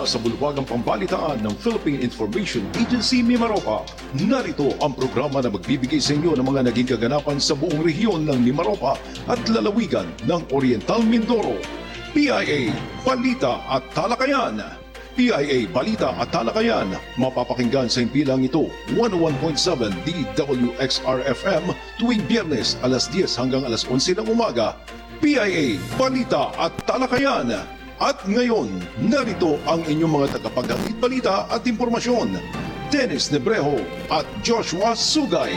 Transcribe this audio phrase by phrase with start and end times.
[0.00, 3.84] Mula sa bulwagang pambalitaan ng Philippine Information Agency Mimaropa,
[4.16, 8.40] narito ang programa na magbibigay sa inyo ng mga naging kaganapan sa buong rehiyon ng
[8.40, 8.96] Mimaropa
[9.28, 11.60] at lalawigan ng Oriental Mindoro.
[12.16, 12.72] PIA,
[13.04, 14.64] Balita at Talakayan.
[15.20, 23.68] PIA Balita at Talakayan, mapapakinggan sa impilang ito 101.7 DWXR-FM tuwing biyernes alas 10 hanggang
[23.68, 24.80] alas 11 ng umaga.
[25.20, 27.79] PIA Balita at Talakayan.
[28.00, 32.32] At ngayon, narito ang inyong mga tagapaghatid balita at impormasyon.
[32.88, 33.76] Dennis Nebreho
[34.08, 35.52] at Joshua Sugay.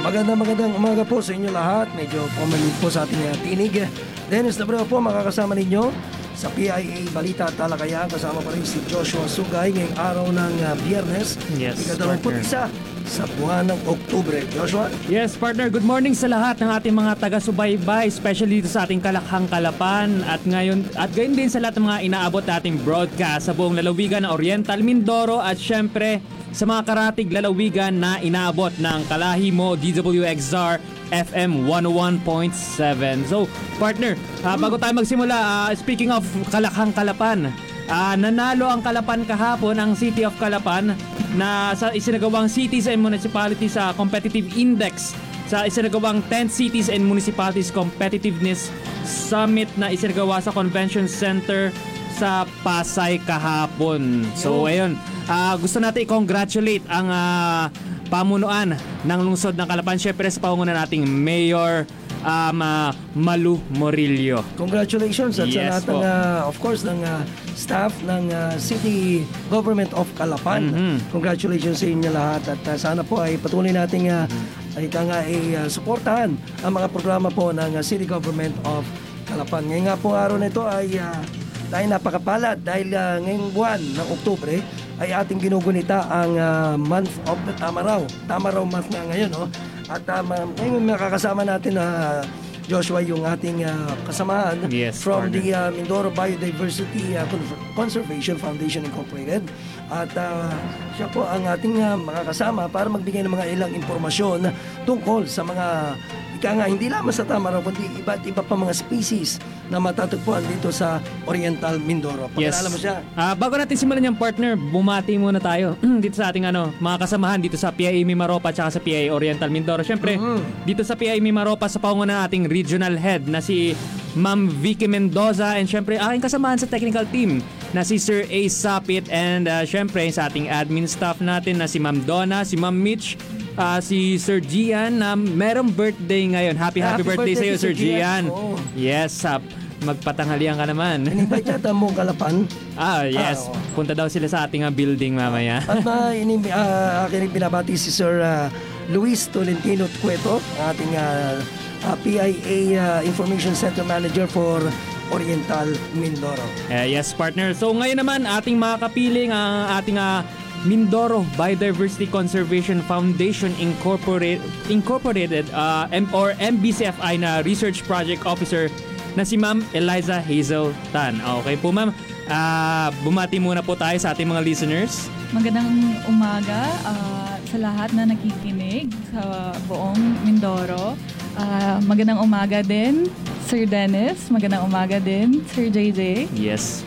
[0.00, 1.92] Magandang magandang umaga po sa inyo lahat.
[1.92, 3.84] Medyo pumalit po sa ating uh, tinig.
[4.32, 5.92] Dennis Nabreo po makakasama ninyo
[6.32, 8.08] sa PIA Balita at Talakayan.
[8.08, 11.36] Kasama pa rin si Joshua Sugay ngayong araw ng uh, biyernes.
[11.60, 12.64] Yes, Ikadalawamput isa
[13.06, 14.42] sa buwan ng Oktubre.
[14.50, 14.90] Joshua?
[15.06, 15.70] Yes, partner.
[15.70, 20.42] Good morning sa lahat ng ating mga taga-subaybay, especially dito sa ating Kalakhang Kalapan at
[20.42, 24.32] ngayon at gayon din sa lahat ng mga inaabot nating broadcast sa buong lalawigan ng
[24.34, 26.18] Oriental Mindoro at syempre
[26.50, 30.82] sa mga karatig lalawigan na inaabot ng Kalahimo DWXR
[31.14, 33.30] FM 101.7.
[33.30, 33.46] So,
[33.78, 37.54] partner, ah, bago tayo magsimula, ah, speaking of Kalakhang Kalapan,
[37.86, 40.98] Ah, nanalo ang Kalapan kahapon, ang City of Kalapan
[41.36, 45.12] na sa isinagawang cities and municipalities sa competitive index
[45.46, 48.72] sa isinagawang 10 cities and municipalities competitiveness
[49.06, 51.70] summit na isinagawa sa convention center
[52.16, 54.24] sa Pasay kahapon.
[54.34, 54.96] So ayun,
[55.28, 57.68] ah, gusto natin i-congratulate ang ah,
[58.08, 58.74] pamunuan
[59.04, 61.84] ng lungsod ng Kalapan syempre sa pangunguna nating Mayor
[62.22, 64.44] um, ah, Malu Morillo.
[64.56, 66.00] Congratulations at Yes sa lahat ng, po.
[66.04, 67.22] uh, of course, ng uh,
[67.56, 70.70] staff ng uh, City Government of Calapan.
[70.70, 70.94] Mhm.
[71.12, 74.28] Congratulations sa inyo lahat at uh, sana po ay patuloy nating uh,
[74.76, 78.84] ay ka nga ay uh, suportahan ang mga programa po ng uh, City Government of
[79.24, 79.64] Calapan.
[79.72, 81.20] Ngayon nga po araw na ito ay uh,
[81.66, 84.62] tayo napakapalad dahil uh, ngayong buwan ng Oktubre
[84.96, 88.06] ay ating ginugunita ang uh, month of the Tamaraw.
[88.24, 89.50] Tamaraw month nga ngayon, no?
[89.86, 90.26] At um,
[90.58, 92.18] ngayon makakasama natin na
[92.66, 95.38] Joshua yung ating uh, kasamahan Yes, from partner.
[95.38, 97.46] the uh, Mindoro Biodiversity uh, Con-
[97.78, 99.46] Conservation Foundation Incorporated.
[99.86, 100.50] At uh,
[100.98, 104.50] siya po ang ating uh, makakasama para magbigay ng mga ilang impormasyon
[104.82, 105.94] tungkol sa mga
[106.36, 110.68] ika nga, hindi lamang sa Tamaraw, kundi iba't iba pa mga species na matatagpuan dito
[110.68, 112.28] sa Oriental Mindoro.
[112.30, 113.00] Pakilala mo siya.
[113.16, 115.74] Ah, bago natin simulan yung partner, bumati muna tayo
[116.04, 119.80] dito sa ating ano, mga kasamahan dito sa PIA Mimaropa at sa PIA Oriental Mindoro.
[119.80, 120.62] Syempre, Mhm.
[120.62, 123.72] dito sa PIA Mimaropa sa pangunguna ating regional head na si
[124.12, 128.40] Ma'am Vicky Mendoza and syempre aking kasamahan sa technical team na si Sir A.
[128.48, 132.72] Sapit and ah, syempre sa ating admin staff natin na si Ma'am Donna, si Ma'am
[132.72, 133.20] Mitch,
[133.56, 136.54] ah, si Sir Gian na merong birthday ngayon.
[136.56, 137.96] Happy happy, Happy birthday, birthday sa iyo Sir Gian.
[137.96, 138.22] Gian.
[138.30, 138.56] Oo.
[138.76, 139.42] Yes, sap.
[139.76, 141.04] Magpatanghalian ka naman.
[141.04, 142.44] In-invite yata buong Kalapan.
[142.76, 143.48] Ah, yes.
[143.48, 143.72] Ah, oo.
[143.72, 145.64] Punta daw sila sa ating ah, building mamaya.
[145.64, 148.52] At na ini uh, akin binabati si Sir ah,
[148.92, 151.40] Luis Tolentino Cueto, ating ah,
[151.88, 152.28] ah, PIA
[152.76, 154.60] ah, Information Center Manager for
[155.08, 156.44] Oriental Mindoro.
[156.68, 157.54] Eh, yes, partner.
[157.54, 160.20] So ngayon naman, ating mga kapiling ang ating ah,
[160.62, 168.72] Mindoro Biodiversity Conservation Foundation Incorporated, Incorporated ah, M- or MBCFI na Research Project Officer
[169.12, 171.18] na si Ma'am Eliza Hazel Tan.
[171.42, 171.92] Okay po ma'am,
[172.26, 175.06] Ah, bumati muna po tayo sa ating mga listeners.
[175.30, 175.70] Magandang
[176.06, 179.22] umaga ah, sa lahat na nakikinig sa
[179.66, 179.94] buong
[180.26, 180.98] Mindoro.
[181.38, 183.06] Ah, magandang umaga din,
[183.46, 184.26] Sir Dennis.
[184.26, 186.26] Magandang umaga din, Sir JJ.
[186.34, 186.82] Yes.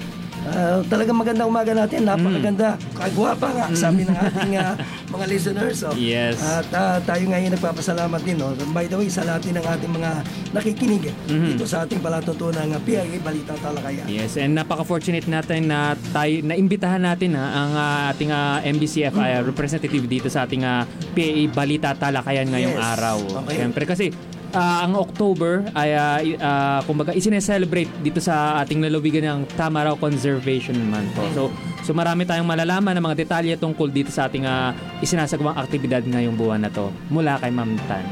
[0.50, 2.74] Ah, talagang magandang umaga natin, napakaganda.
[2.92, 4.74] Kagwapa nga, sabi ng ating ah,
[5.13, 5.86] mga listeners.
[5.86, 5.94] Oh.
[5.94, 6.42] Yes.
[6.42, 8.42] At ah, tayo ngayon nagpapasalamat din.
[8.42, 8.51] Oh.
[8.72, 10.10] By the way, sa lahat din ng ating mga
[10.51, 14.06] nakikinig dito sa ating palatuntunan ng PIA Balita Talakayan.
[14.06, 19.42] Yes, and napaka-fortunate natin na tayo naimbitahan natin ha, ang ah, ating ah, MBCFI ah,
[19.42, 22.90] representative dito sa ating ah, PAA Balita Talakayan ngayong Yes.
[22.98, 23.18] araw.
[23.44, 23.56] Okay.
[23.60, 24.10] Siyempre kasi
[24.51, 25.90] ah, ang October ay
[26.25, 31.12] i- ah, kumbaga isine-celebrate dito sa ating lalawigan ng Tamaraw Conservation Month.
[31.13, 31.24] po.
[31.31, 31.42] So
[31.81, 36.34] so marami tayong malalaman ng mga detalye tungkol dito sa ating ah, isinasagawang aktibidad ngayong
[36.34, 38.06] buwan na to mula kay Ma'am Tan.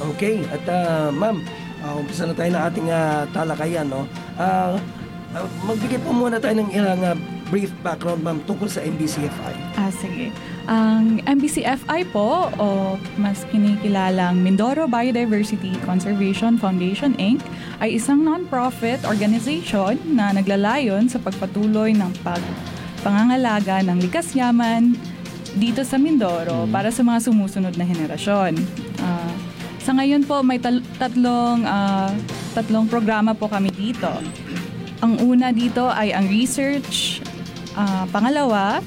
[0.00, 1.44] Okay, at ah, ma'am,
[1.80, 3.84] uh, umpisa na tayo ng ating ah, talakayan.
[3.84, 4.08] No?
[4.34, 4.80] Ah,
[5.30, 7.16] ah, magbigay po muna tayo ng ilang ah,
[7.50, 9.54] brief background, ma'am, tungkol sa MBCFI.
[9.74, 10.30] Ah, sige.
[10.70, 17.42] Ang MBCFI po, o mas kinikilalang Mindoro Biodiversity Conservation Foundation Inc.,
[17.82, 22.38] ay isang non-profit organization na naglalayon sa pagpatuloy ng pag
[23.02, 24.94] pangangalaga ng likas yaman
[25.58, 28.54] dito sa Mindoro para sa mga sumusunod na henerasyon.
[29.02, 29.34] Ah,
[29.82, 32.14] sa ngayon po, may tal- tatlong, ah,
[32.54, 34.12] tatlong programa po kami dito.
[35.02, 37.26] Ang una dito ay ang research
[37.78, 38.82] Ah, pangalawa,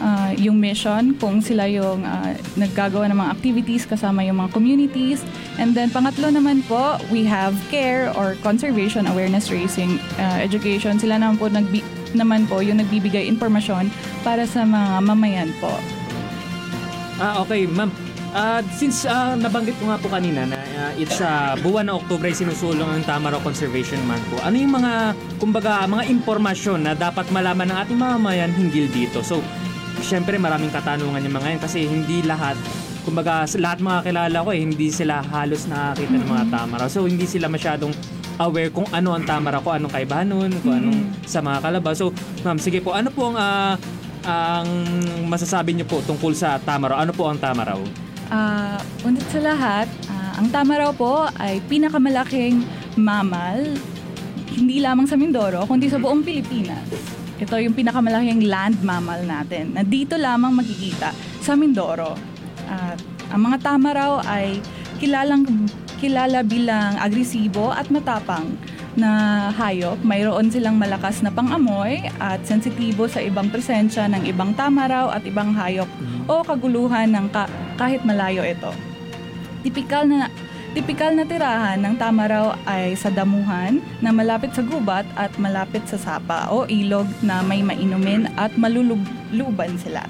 [0.00, 5.20] ah, yung mission, kung sila yung ah, naggagawa ng mga activities kasama yung mga communities.
[5.58, 10.98] And then pangatlo naman po, we have care or conservation awareness raising ah, education.
[10.98, 13.90] Sila naman po nagbi- naman po yung nagbibigay impormasyon
[14.22, 15.74] para sa mga mamayan po.
[17.18, 17.90] Ah, okay, ma'am.
[18.34, 22.26] Ah, since ah, nabanggit ko nga po kanina na ah, it's ah, buwan ng Oktubre
[22.26, 24.42] ay sinusulong ang Tamaraw Conservation Month po.
[24.42, 29.22] Ano yung mga kumbaga mga impormasyon na dapat malaman ng ating mamamayan hinggil dito?
[29.22, 29.38] So,
[30.04, 32.60] syempre maraming katanungan yung mga yan kasi hindi lahat
[33.04, 36.88] kumbaga lahat mga kilala ko eh, hindi sila halos nakakita ng mga Tamaraw.
[36.88, 37.92] So, hindi sila masyadong
[38.40, 41.92] aware kung ano ang Tamaraw, kung anong kaibahan nun, kung anong sa mga kalabaw.
[41.92, 42.10] So,
[42.42, 43.76] ma'am, sige po, ano po ang ah,
[44.24, 44.68] ang
[45.28, 47.04] masasabi niyo po tungkol sa Tamaraw?
[47.04, 47.78] Ano po ang Tamaraw?
[48.32, 52.64] Ah, unat sa lahat, ah, ang tama raw po ay pinakamalaking
[52.96, 53.76] mammal,
[54.48, 57.23] hindi lamang sa Mindoro, kundi sa buong Pilipinas.
[57.34, 61.10] Ito yung pinakamalaking land mammal natin na dito lamang makikita
[61.42, 62.14] sa Mindoro.
[62.70, 62.98] At
[63.34, 64.62] ang mga tama raw ay
[65.02, 65.42] kilalang
[65.98, 68.54] kilala bilang agresibo at matapang
[68.94, 69.98] na hayop.
[70.06, 75.50] Mayroon silang malakas na pangamoy at sensitibo sa ibang presensya ng ibang tamaraw at ibang
[75.58, 75.90] hayop
[76.30, 78.70] o kaguluhan ng ka- kahit malayo ito.
[79.66, 80.30] Tipikal na
[80.74, 85.94] tipikal na tirahan ng tamaraw ay sa damuhan na malapit sa gubat at malapit sa
[85.94, 90.02] sapa o ilog na may mainumin at maluluban sila.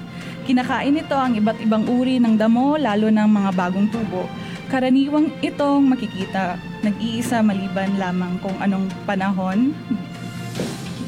[0.49, 4.25] Kinakain nito ang iba't ibang uri ng damo lalo ng mga bagong tubo.
[4.65, 9.77] Karaniwang itong makikita nag-iisa maliban lamang kung anong panahon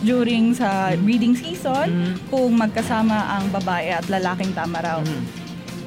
[0.06, 5.02] during sa breeding season kung magkasama ang babae at lalaking tamaraw.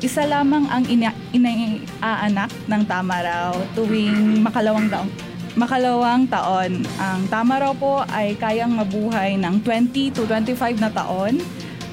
[0.01, 5.09] Isa lamang ang ina- inaanak ng tamaraw tuwing makalawang taon.
[5.61, 6.81] Makalawang taon.
[6.97, 11.37] Ang tamaraw po ay kayang mabuhay ng 20 to 25 na taon.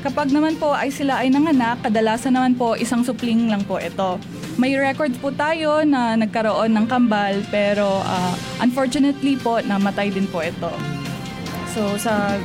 [0.08, 4.16] Kapag naman po ay sila ay nanganak, kadalasan naman po isang supling lang po ito.
[4.56, 8.32] May records po tayo na nagkaroon ng kambal pero ah,
[8.64, 10.72] unfortunately po namatay din po ito.
[11.76, 12.40] So sa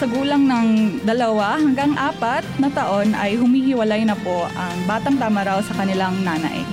[0.00, 0.68] sa gulang ng
[1.04, 6.64] dalawa hanggang apat na taon ay humihiwalay na po ang batang tamaraw sa kanilang nanay.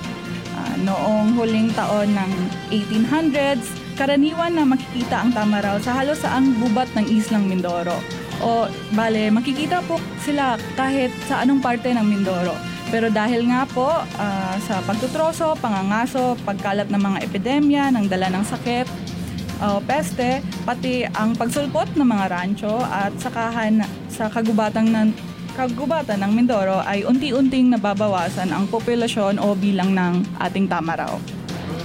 [0.56, 2.32] Ah, noong huling taon ng
[2.72, 3.68] 1800s,
[4.00, 8.00] karaniwan na makikita ang tamaraw sa halos saang gubat ng Islang Mindoro.
[8.40, 12.56] O bale, makikita po sila kahit sa anong parte ng Mindoro.
[12.88, 13.92] Pero dahil nga po
[14.24, 18.88] ah, sa pagtutroso, pangangaso, pagkalat ng mga epidemya, ng dala ng sakit,
[19.58, 25.10] o peste, pati ang pagsulpot ng mga rancho at sakahan sa kagubatan ng
[25.58, 31.18] kagubatan ng Mindoro ay unti-unting nababawasan ang populasyon o bilang ng ating tamaraw.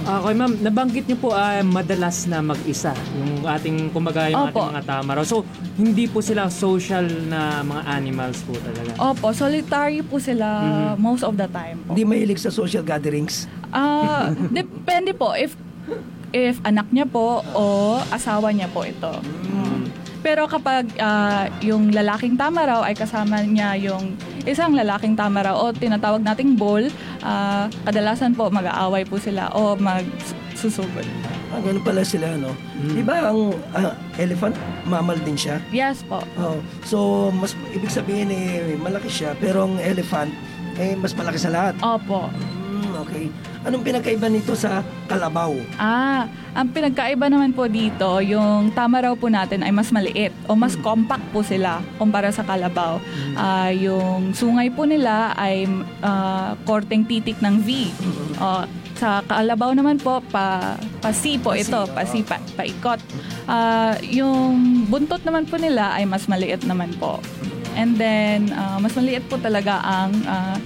[0.03, 4.67] Okay ma'am, nabanggit niyo po ay madalas na mag-isa yung ating kumbaga yung Opo.
[4.67, 5.23] ating mga tamaraw.
[5.23, 5.47] So,
[5.79, 8.99] hindi po sila social na mga animals po talaga.
[8.99, 10.45] Opo, solitary po sila
[10.99, 11.95] most of the time po.
[11.95, 13.47] Hindi mahilig sa social gatherings.
[13.71, 14.27] Ah,
[14.59, 15.55] depende po if
[16.33, 19.13] if anak niya po o asawa niya po ito.
[19.53, 19.85] Mm.
[20.23, 24.15] Pero kapag ah, yung lalaking tamaraw ay kasama niya yung
[24.47, 26.87] isang lalaking tamaraw o tinatawag nating bull,
[27.21, 31.05] ah, kadalasan po mag-aaway po sila o magsusugod.
[31.51, 32.55] Ah, ganun pala sila, no?
[32.81, 34.55] Di ba ang ah, elephant,
[34.87, 35.59] mamal din siya?
[35.75, 36.23] Yes po.
[36.39, 40.31] Oh, so, mas ibig sabihin eh, malaki siya, pero ang elephant,
[40.79, 41.75] eh, mas malaki sa lahat.
[41.83, 42.31] Opo.
[42.31, 42.62] Hmm,
[43.13, 43.29] okay.
[43.63, 45.55] Anong pinagkaiba nito sa kalabaw?
[45.79, 50.75] Ah, ang pinagkaiba naman po dito, yung tamaraw po natin ay mas maliit o mas
[50.75, 52.99] compact po sila kumpara sa kalabaw.
[53.37, 55.69] Ah, yung sungay po nila ay
[56.03, 57.87] ah, korteng titik ng V.
[58.41, 58.67] O,
[58.99, 61.91] sa kalabaw naman po, pa, pa-C po Pa-C, ito, oo.
[61.91, 62.99] pa-C, pa, paikot.
[63.47, 67.19] Ah, yung buntot naman po nila ay mas maliit naman po.
[67.73, 70.57] And then, ah, mas maliit po talaga ang ah,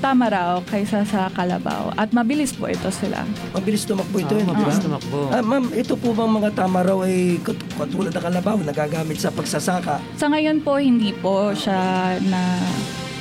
[0.00, 1.92] tamaraw kaysa sa kalabaw.
[1.94, 3.22] At mabilis po ito sila.
[3.52, 4.52] Mabilis tumakbo ito, di ba?
[4.56, 5.28] mabilis tumakbo.
[5.28, 9.28] Ah, ma'am, ito po bang mga tama raw ay kat- katulad ng kalabaw, nagagamit sa
[9.28, 10.00] pagsasaka?
[10.16, 11.78] Sa ngayon po, hindi po siya
[12.24, 12.58] na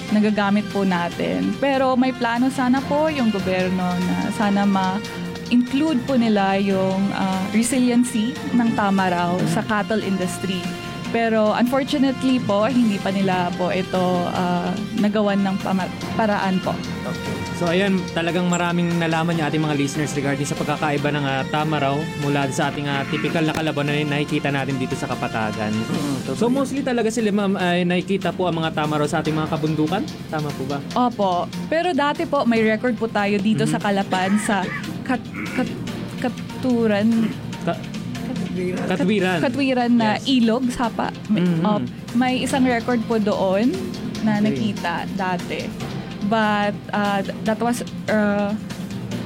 [0.10, 1.54] nagagamit po natin.
[1.60, 8.32] Pero may plano sana po yung gobyerno na sana ma-include po nila yung ah, resiliency
[8.52, 10.64] ng tamaraw sa cattle industry.
[11.10, 13.98] Pero unfortunately po, hindi pa nila po ito
[14.30, 16.70] ah, nagawan ng pama- paraan po.
[17.02, 17.36] Okay.
[17.58, 21.98] So ayan, talagang maraming nalaman yung ating mga listeners regarding sa pagkakaiba ng ah, tamaraw
[22.22, 25.74] mula sa ating ah, typical na kalabaw na nakikita natin dito sa Kapatagan.
[26.38, 30.06] So mostly talaga sila ma'am ay nakikita po ang mga tamaraw sa ating mga kabundukan.
[30.30, 30.78] Tama po ba?
[30.96, 31.32] Opo.
[31.68, 34.62] Pero dati po, may record po tayo dito sa Kalapan sa
[35.04, 35.20] kat,
[35.58, 35.70] kat,
[36.20, 37.32] Katuran.
[37.64, 37.99] Ka-
[38.60, 38.88] Katwiran.
[38.90, 39.38] Katwiran.
[39.42, 40.28] Katwiran na Yes.
[40.30, 41.08] ilog, sapa.
[41.28, 41.64] May, Mhm.
[41.64, 41.82] uh,
[42.14, 43.72] may isang record po doon
[44.22, 44.46] na Okay.
[44.46, 45.66] nakita dati.
[46.26, 48.52] But uh, th- that was uh,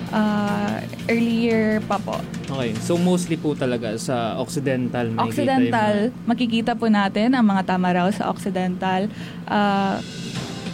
[0.10, 2.22] uh, earlier pa po.
[2.46, 2.78] Okay.
[2.78, 5.10] So mostly po talaga sa Occidental.
[5.10, 9.10] makikita Occidental, yung makikita po natin ang mga tamaraw sa Occidental.
[9.44, 9.98] Ah,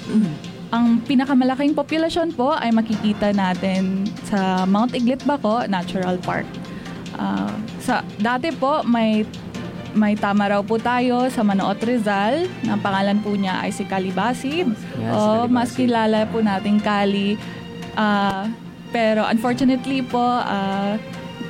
[0.76, 6.46] ang pinakamalaking populasyon po ay makikita natin sa Mount Iglit Baco Natural Park.
[7.20, 7.52] Ah,
[7.84, 9.28] sa dati po may
[9.92, 12.48] may tamaraw po tayo sa Manoot Rizal.
[12.64, 14.72] Ang pangalan po niya ay si Kalibasib.
[14.96, 15.80] Yes, o mas Kalibasib.
[15.84, 17.36] kilala po natin Kali.
[18.00, 18.48] Ah,
[18.96, 20.96] pero unfortunately po, ah,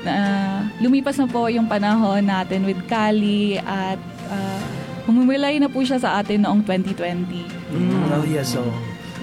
[0.09, 3.99] ah, lumipas na po yung panahon natin with Kali at
[4.31, 4.61] uh,
[5.09, 7.45] humimilay na po siya sa atin noong 2020.
[7.73, 8.63] Mm, oh, yes, so.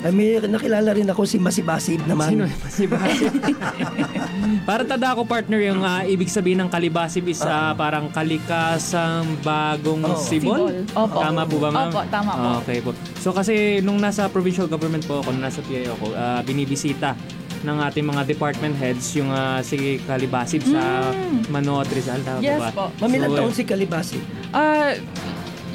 [0.07, 2.31] Ay, may nakilala rin ako si Masibasib naman.
[2.31, 2.47] Sino?
[2.71, 3.35] Si Basib.
[4.69, 9.99] Para tada ako partner yung ah, ibig sabihin ng kalibasib is ah, parang kalikasang bagong
[10.05, 10.15] Oh.
[10.15, 10.71] sibol.
[10.71, 10.75] Sibol.
[10.95, 11.19] Opo.
[11.19, 11.91] Tama po ba ma'am?
[11.91, 12.47] Opo, tama po.
[12.47, 12.91] Ah, Okay po.
[13.19, 17.19] So kasi nung nasa provincial government po ako, nung nasa PIO ako, ah, binibisita
[17.59, 21.11] ng ating mga department heads yung ah, si Kalibasib sa
[21.49, 22.23] Manoat Rizal.
[22.23, 22.45] Tama Mm.
[22.45, 22.71] Yes po ba?
[22.73, 22.85] po.
[23.01, 24.23] Mamilang So, taon si Kalibasib.
[24.51, 24.95] Ah,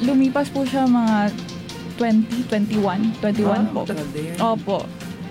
[0.00, 1.28] lumipas po siya mga
[2.02, 3.86] 20, 21, 21 po.
[4.42, 4.78] Opo.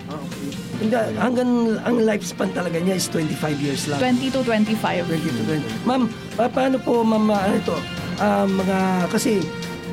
[0.08, 0.48] Ah, okay.
[0.80, 1.52] Hindi, hanggang
[1.84, 4.00] ang lifespan talaga niya is 25 years lang.
[4.00, 4.80] 20 to 25.
[4.80, 5.88] 20 to 20.
[5.88, 6.08] Ma'am,
[6.40, 7.78] pa- paano po, ma'am, ah, ano ito?
[8.24, 8.78] Ah, mga,
[9.12, 9.44] kasi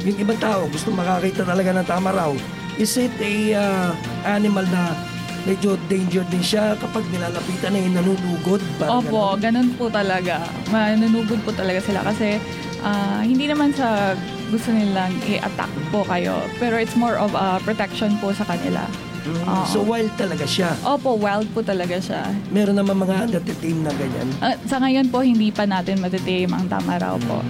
[0.07, 2.31] yung ibang tao gusto makakita talaga ng tama raw.
[2.79, 3.91] Is it a ah,
[4.23, 4.95] animal na
[5.43, 8.63] medyo danger din siya kapag nilalapitan na yung nanunugod?
[8.87, 9.43] Opo, ganun?
[9.43, 10.47] ganun po talaga.
[10.71, 12.39] Manunugod po talaga sila kasi
[12.87, 14.15] ah, hindi naman sa
[14.49, 16.41] gusto nilang i-attack po kayo.
[16.57, 18.85] Pero it's more of a protection po sa kanila.
[19.29, 19.65] Mm, Oo.
[19.69, 20.73] So wild talaga siya.
[20.81, 22.33] Opo, wild po talaga siya.
[22.49, 24.29] Meron naman mga natitim na ganyan.
[24.41, 27.45] Ah, sa ngayon po, hindi pa natin matitame ang tama raw po.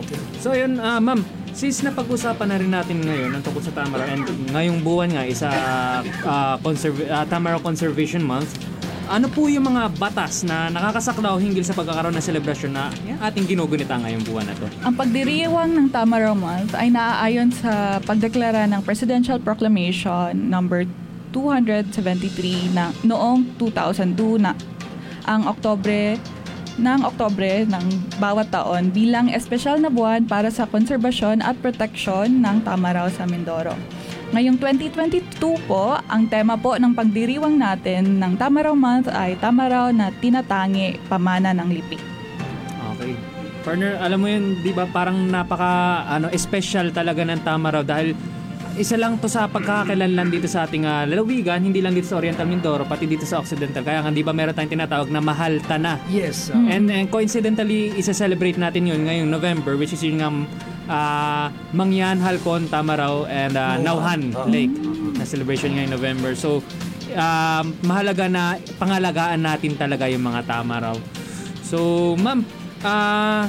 [0.00, 0.16] Okay.
[0.40, 1.20] So yun, ah, ma'am,
[1.52, 5.48] since napag-usapan na rin natin ngayon ang tungkol sa Tamaraw and ngayong buwan nga isa
[6.22, 8.56] uh, conserv- ah, Tamaraw Conservation Month,
[9.06, 12.90] ano po yung mga batas na nakakasaklaw hinggil sa pagkakaroon ng selebrasyon na
[13.22, 14.66] ating ginugunita ngayong buwan na to?
[14.82, 20.84] Ang pagdiriwang ng Tamaraw Month ay naaayon sa pagdeklara ng Presidential Proclamation number
[21.30, 24.52] 273 na noong 2002 na
[25.26, 26.18] ang Oktobre
[26.76, 27.86] ng Oktobre ng
[28.20, 33.72] bawat taon bilang espesyal na buwan para sa konserbasyon at proteksyon ng Tamaraw sa Mindoro.
[34.34, 40.10] Ngayong 2022 po, ang tema po ng pagdiriwang natin ng Tamaraw Month ay Tamaraw na
[40.10, 41.94] tinatangi pamana ng lipi.
[42.96, 43.14] Okay.
[43.62, 48.18] Partner, alam mo yun, di ba parang napaka ano, special talaga ng Tamaraw dahil
[48.76, 52.44] isa lang to sa pagkakakilanlan dito sa ating ah, lalawigan, hindi lang dito sa Oriental
[52.44, 53.80] Mindoro, pati dito sa Occidental.
[53.80, 55.96] Kaya nga, di ba meron tayong tinatawag na Mahal Tana.
[56.12, 56.52] Yes.
[56.52, 56.60] ah.
[56.60, 60.44] And, and coincidentally, isa-celebrate natin yun ngayong November, which is yung um,
[60.92, 64.76] uh, Mangyan, Halcon, Tamaraw, and uh, Nauhan Lake
[65.16, 66.36] na celebration ngayong November.
[66.36, 66.60] So,
[67.16, 71.00] um, mahalaga na pangalagaan natin talaga yung mga Tamaraw.
[71.64, 72.44] So, ma'am,
[72.84, 73.48] ah,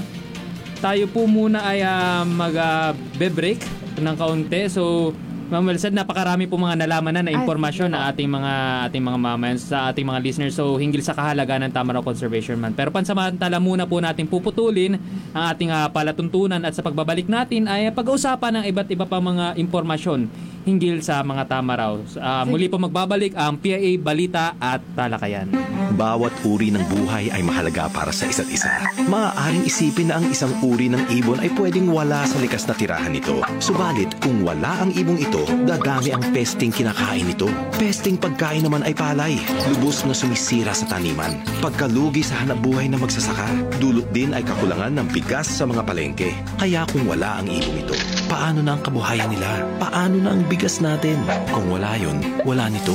[0.80, 4.70] tayo po muna ay uh, mag-break ng kaunti.
[4.70, 5.14] So,
[5.48, 8.54] Ma'am Welsad, napakarami po mga nalaman na na impormasyon na ating mga
[8.92, 10.60] ating mga mamayan sa ating mga listeners.
[10.60, 12.76] So, hinggil sa kahalagaan ng Tamaraw Conservation Month.
[12.76, 15.00] Pero pansamantala muna po natin puputulin
[15.32, 19.56] ang ating ah, palatuntunan at sa pagbabalik natin ay pag-uusapan ng iba't iba pa mga
[19.56, 20.28] impormasyon
[20.68, 22.04] hinggil sa mga Tamaraw.
[22.20, 25.48] Ah, muli po magbabalik ang PIA Balita at Talakayan.
[25.96, 28.70] Bawat uri ng buhay ay mahalaga para sa isa't isa.
[29.08, 33.16] Maaaring isipin na ang isang uri ng ibon ay pwedeng wala sa likas na tirahan
[33.16, 33.40] nito.
[33.64, 37.48] Subalit, kung wala ang ibong ito, dadami ang pesting kinakain nito.
[37.80, 39.40] Pesting pagkain naman ay palay,
[39.72, 41.40] lubos na sumisira sa taniman.
[41.64, 43.48] Pagkalugi sa hanap buhay na magsasaka,
[43.80, 46.36] dulot din ay kakulangan ng bigas sa mga palengke.
[46.60, 47.96] Kaya kung wala ang ibong ito,
[48.28, 49.64] paano na ang kabuhayan nila?
[49.80, 51.18] Paano na ang bigas natin?
[51.50, 52.94] Kung wala yon, wala nito.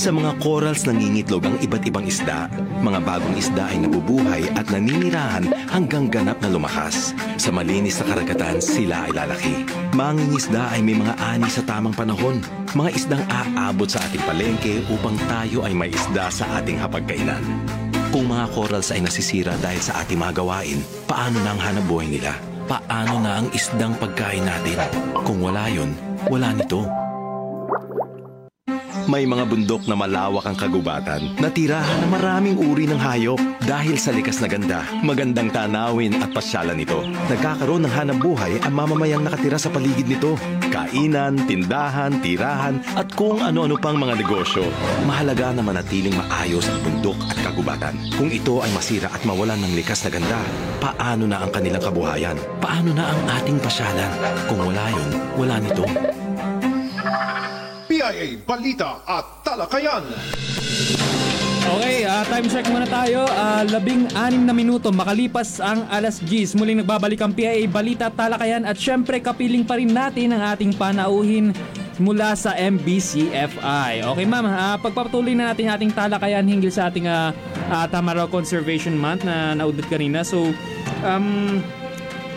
[0.00, 2.48] Sa mga corals nangingitlog ang iba't ibang isda.
[2.80, 7.12] Mga bagong isda ay nabubuhay at naninirahan hanggang ganap na lumakas.
[7.36, 9.68] Sa malinis na karagatan, sila ay lalaki.
[9.92, 12.40] Mangingisda ay may mga ani sa tamang panahon.
[12.72, 17.44] Mga isdang aabot sa ating palengke upang tayo ay may isda sa ating hapagkainan.
[18.08, 22.08] Kung mga corals ay nasisira dahil sa ating mga gawain, paano na ang hanap buhay
[22.08, 22.49] nila?
[22.68, 24.76] Paano na ang isdang pagkain natin?
[25.24, 25.94] Kung wala yon,
[26.28, 26.84] wala nito.
[29.10, 33.42] May mga bundok na malawak ang kagubatan na tirahan ng maraming uri ng hayop.
[33.66, 37.02] Dahil sa likas na ganda, magandang tanawin at pasyalan nito.
[37.26, 40.38] Nagkakaroon ng hanap buhay ang mamamayang nakatira sa paligid nito.
[40.70, 44.70] Kainan, tindahan, tirahan at kung ano-ano pang mga negosyo.
[45.02, 47.98] Mahalaga na manatiling maayos ang bundok at kagubatan.
[48.14, 50.38] Kung ito ay masira at mawalan ng likas na ganda,
[50.78, 52.38] paano na ang kanilang kabuhayan?
[52.62, 54.12] Paano na ang ating pasyalan?
[54.46, 55.82] Kung wala yun, wala nito.
[57.90, 60.06] PIA Balita at Talakayan.
[61.74, 63.26] Okay, ah, time check muna tayo.
[63.26, 66.54] Ah, labing anim na minuto makalipas ang alas 10.
[66.54, 71.50] Muling nagbabalik ang PIA Balita Talakayan at syempre kapiling pa rin natin ang ating panauhin
[71.98, 74.06] mula sa MBCFI.
[74.06, 77.34] Okay ma'am, ah, pagpapatuloy na natin ating talakayan hinggil sa ating ah,
[77.74, 80.22] ah, Tamaraw Conservation Month na naudot kanina.
[80.22, 80.54] So,
[81.02, 81.58] um,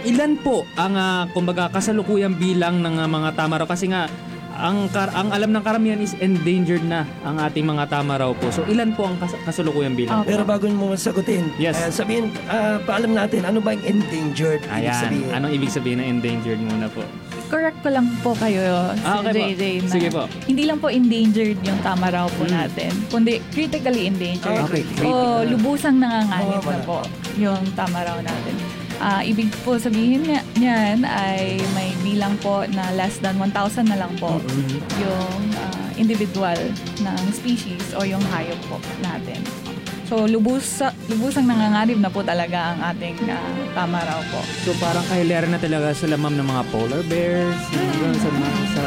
[0.02, 3.70] ilan po ang ah, kumbaga kasalukuyang bilang ng ah, mga Tamaraw?
[3.70, 4.10] Kasi nga,
[4.56, 8.50] ang, kar- ang alam ng karamihan is endangered na ang ating mga Tamaraw po.
[8.50, 10.22] So, ilan po ang kas- kasalukuyang bilang?
[10.24, 11.76] Pero bago mo sagutin, Yes.
[11.76, 14.62] eh, sabihin, ah, paalam natin, ano ba yung endangered?
[14.64, 15.30] Ibig Ayan, sabihin?
[15.32, 17.02] anong ibig sabihin ng endangered muna po?
[17.46, 18.62] Correct ko lang po kayo,
[19.00, 19.46] Ah, Sir okay po.
[19.52, 20.24] JJ, na Sige po.
[20.44, 22.54] hindi lang po endangered yung tamaraw po Hmm.
[22.56, 24.58] natin, kundi critically endangered.
[24.58, 24.82] Ah, okay.
[25.02, 25.12] O
[25.44, 27.06] lubusang nanganganib na po
[27.36, 28.56] yung tamaraw natin.
[29.04, 34.00] Ah, ibig po sabihin niya, niyan ay may bilang po na less than 1,000 na
[34.00, 34.40] lang po
[34.96, 36.56] yung ah, individual
[37.04, 39.44] ng species o yung hayop po natin.
[40.08, 40.80] So lubus
[41.12, 43.44] lubusang nanganganib na po talaga ang ating ah,
[43.76, 44.40] tamaraw po.
[44.64, 48.50] So, parang kahilera na talaga sila ma'am ng mga polar bears, yung mga sa, mga
[48.72, 48.84] sa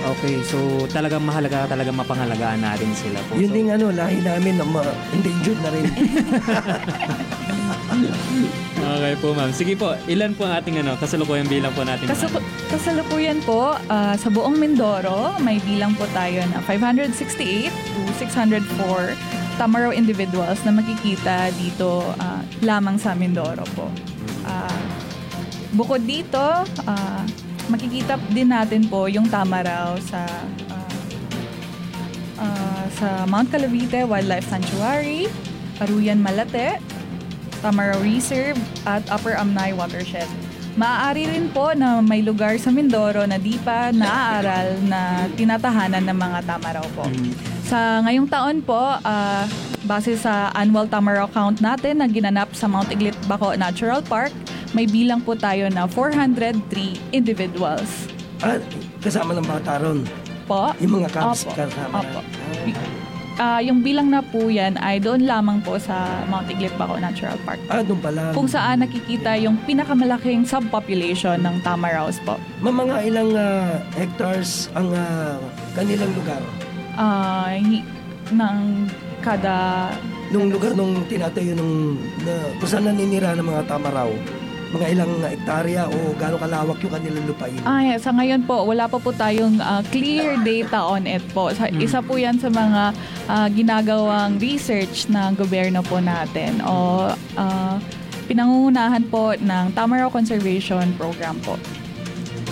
[0.00, 0.56] Okay, so
[0.88, 3.36] talagang mahalaga talaga mapangalagaan natin sila po.
[3.36, 5.84] Yun So, din ano, lahi namin na ma- endangered na rin.
[8.80, 9.52] Okay po ma'am.
[9.52, 12.08] Sige po, ilan po ang ating ano, kasalukuyang bilang po natin?
[12.08, 12.40] Ma'am?
[12.72, 19.92] kasalukuyan po, ah, sa buong Mindoro, may bilang po tayo na 568 to 604 Tamaraw
[19.92, 23.92] individuals na makikita dito ah, lamang sa Mindoro po.
[24.48, 24.80] Ah,
[25.76, 27.22] bukod dito, ah,
[27.68, 30.24] makikita din natin po yung Tamaraw sa
[30.72, 30.94] ah,
[32.40, 35.28] ah, sa Mount Calavite Wildlife Sanctuary,
[35.84, 36.80] Aruyan Malate,
[37.60, 40.28] Tamaraw Reserve at Upper Amnay Watershed.
[40.74, 46.14] Maaari rin po na may lugar sa Mindoro na di pa naaaral na tinatahanan ng
[46.14, 47.04] mga tamaraw po.
[47.66, 49.44] Sa ngayong taon po, ah,
[49.82, 54.30] base sa annual tamaraw count natin na ginanap sa Mount Iglit Baco Natural Park,
[54.70, 56.62] may bilang po tayo na 403
[57.10, 58.06] individuals.
[58.40, 58.56] ah,
[59.02, 59.98] kasama ng mga taron.
[60.46, 60.70] Po?
[60.78, 61.54] Yung mga cubs Opo.
[61.54, 61.98] kasama.
[62.00, 62.20] Opo.
[62.22, 63.09] Ah,
[63.64, 67.60] yung bilang na po yan ay doon lamang po sa Mount Iglit Baco Natural Park.
[67.72, 68.36] Ah, doon pala.
[68.36, 72.36] Kung saan nakikita yung pinakamalaking subpopulation ng tamaraws po.
[72.60, 75.40] Ma- mga ilang ah, hectares ang ah,
[75.72, 76.42] kanilang lugar.
[77.00, 77.86] Ah, hi-
[78.30, 78.58] ng
[79.20, 79.90] kada
[80.30, 84.06] Nung lugar nung tinatayo nung na, kung saan naninira ng mga tamaraw.
[84.70, 87.58] Mga ilang hektarya o gaano kalawak yung kanilang lupain.
[87.66, 91.50] Ay, sa ngayon po, wala pa po tayong ah, clear data on it po.
[91.50, 92.94] Sa, Isa po yan sa mga
[93.26, 97.82] ah, ginagawang research ng gobyerno po natin o ah,
[98.30, 101.58] pinangungunahan po ng Tamaraw Conservation Program po.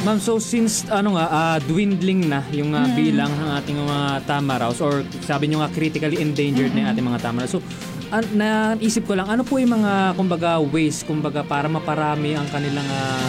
[0.07, 4.79] Ma'am, so since ano nga, ah, dwindling na yung ah, bilang ng ating mga tamaraws
[4.79, 7.59] or sabi nyo nga critically endangered na yung ating mga tamaraws.
[7.59, 7.63] So,
[8.11, 12.87] an- naisip ko lang, ano po yung mga, kumbaga, ways, kumbaga, para maparami ang kanilang,
[12.87, 13.29] ah,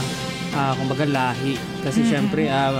[0.54, 1.56] ah, kumbaga, lahi.
[1.82, 2.80] Kasi syempre, ah,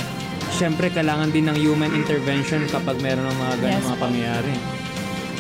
[0.52, 4.04] syempre, kailangan din ng human intervention kapag meron ng mga ganong Yes mga po.
[4.04, 4.54] pangyayari.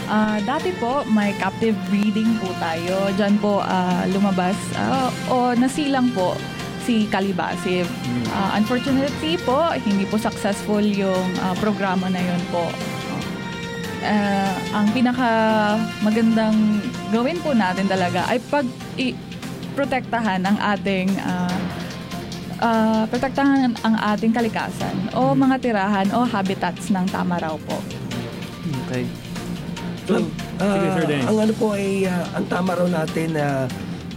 [0.05, 3.13] Ah, dati po, may captive breeding po tayo.
[3.13, 6.33] Diyan po ah, lumabas ah, o nasilang po
[6.81, 7.85] si Calibasive.
[8.29, 12.73] Ah, unfortunately po, hindi po successful yung ah, programa na yun po.
[14.01, 15.29] Ah, ang pinaka
[15.99, 18.63] magandang gawin po natin talaga ay pag
[18.95, 19.17] i-
[19.71, 21.59] protektahan ang ating ah,
[22.59, 27.75] ah, protektahan ang ating kalikasan o mga tirahan o habitats ng tamaraw po.
[28.85, 29.03] Okay.
[30.07, 30.25] Ma'am,
[30.57, 31.27] ah, sige, Sir Dennis.
[31.27, 33.67] ang ano po ay ah, ang tama raw natin na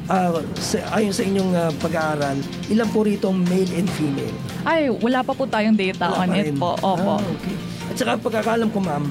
[0.07, 4.37] ah, sa- ayon sa inyong ah, pag-aaral, ilan po rito male and female?
[4.63, 6.57] Ay, wala pa po tayong data Wala on it rin.
[6.57, 6.79] po.
[6.79, 7.19] Opo.
[7.19, 7.57] Ah, okay.
[7.85, 9.05] At saka pagkakalam ko ma'am,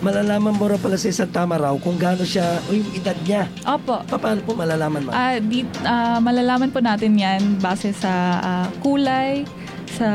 [0.00, 3.50] malalaman mo raw pala sa isang tama raw kung gaano siya o yung edad niya.
[3.64, 3.98] Opo.
[4.04, 5.12] Pa- Paano po malalaman ma'am?
[5.12, 9.42] Ah, di, ah, malalaman po natin yan base sa ah, kulay,
[9.90, 10.08] sa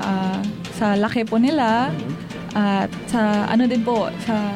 [0.00, 0.38] ah,
[0.74, 1.92] sa laki po nila,
[2.50, 4.50] at sa ano din po, sa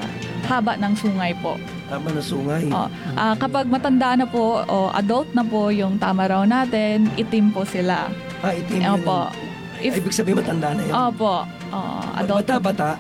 [0.45, 1.55] haba ng sungay po.
[1.85, 2.65] Tama na sungay.
[2.69, 7.53] Oh, ah, kapag matanda na po o adult na po yung tama raw natin, itim
[7.53, 8.09] po sila.
[8.41, 8.99] Ah, itim yun.
[8.99, 9.31] Opo.
[9.79, 10.95] If, ibig sabihin matanda na yun.
[10.97, 11.45] opo.
[11.71, 12.43] Oh, adult.
[12.43, 12.97] Bata-bata.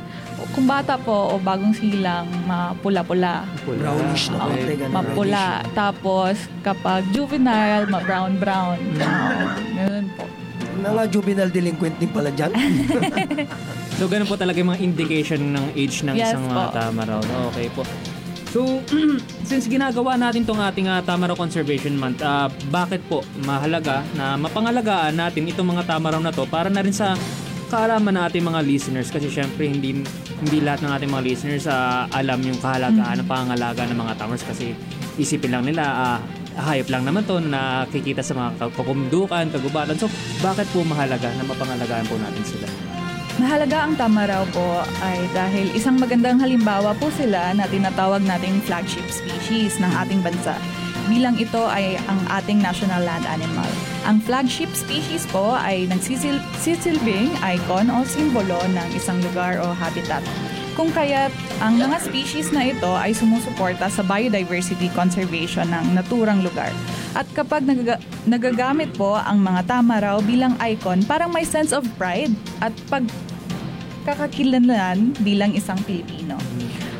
[0.54, 3.42] Kung bata po o bagong silang, mapula-pula.
[3.66, 4.94] Brownish na ganun.
[4.94, 5.46] Mapula.
[5.74, 8.78] Tapos, kapag juvenile, ma-brown-brown.
[8.94, 10.24] Uh, ganun po.
[10.78, 12.54] Mga juvenile delinquent din pala dyan.
[13.94, 16.66] So, ganun po talaga yung mga indication ng age ng Yes isang po.
[16.66, 17.22] uh, tamaraw.
[17.54, 17.86] Okay po.
[18.50, 18.82] So,
[19.48, 25.14] since ginagawa natin tong ating uh, Tamaraw Conservation Month, ah, bakit po mahalaga na mapangalagaan
[25.14, 27.14] natin itong mga tamaraw na to para na rin sa
[27.70, 30.06] kaalaman ng ating mga listeners kasi syempre hindi
[30.42, 34.44] hindi lahat ng ating mga listeners ah, alam yung kahalagaan ng pangangalaga ng mga tamaraws
[34.46, 34.74] kasi
[35.14, 36.18] isipin lang nila ah,
[36.54, 39.98] hayop lang naman to na nakikita sa mga kakumdukan, kagubatan.
[39.98, 40.06] So,
[40.38, 42.66] bakit po mahalaga na mapangalagaan po natin sila?
[43.34, 49.02] Mahalaga ang tamaraw po ay dahil isang magandang halimbawa po sila na tinatawag nating flagship
[49.10, 50.54] species ng ating bansa.
[51.04, 53.68] Bilang ito ay ang ating national land animal.
[54.08, 60.24] Ang flagship species po ay nagsisilbing icon o simbolo ng isang lugar o habitat.
[60.74, 61.30] Kung kaya't
[61.62, 66.74] ang mga species na ito ay sumusuporta sa biodiversity conservation ng naturang lugar.
[67.14, 72.34] At kapag nagaga- nagagamit po ang mga tamaraw bilang icon, parang may sense of pride
[72.58, 73.06] at pag
[74.02, 76.36] kakakilanlan bilang isang Pilipino.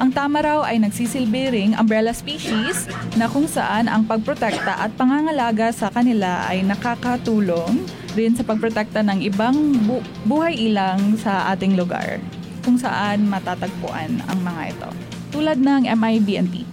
[0.03, 5.87] Ang tamaraw ay nagsisilbi ring umbrella species na kung saan ang pagprotekta at pangangalaga sa
[5.87, 7.87] kanila ay nakakatulong
[8.19, 9.55] rin sa pagprotekta ng ibang
[9.87, 12.19] bu- buhay ilang sa ating lugar
[12.67, 14.91] kung saan matatagpuan ang mga ito.
[15.31, 16.67] Tulad ng MIBNT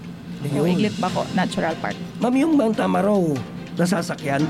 [0.57, 0.65] o.
[0.65, 1.97] Iglit Bako Natural Park.
[2.17, 3.21] Ma'am, yung bang tamaraw
[3.77, 4.41] nasasakyan?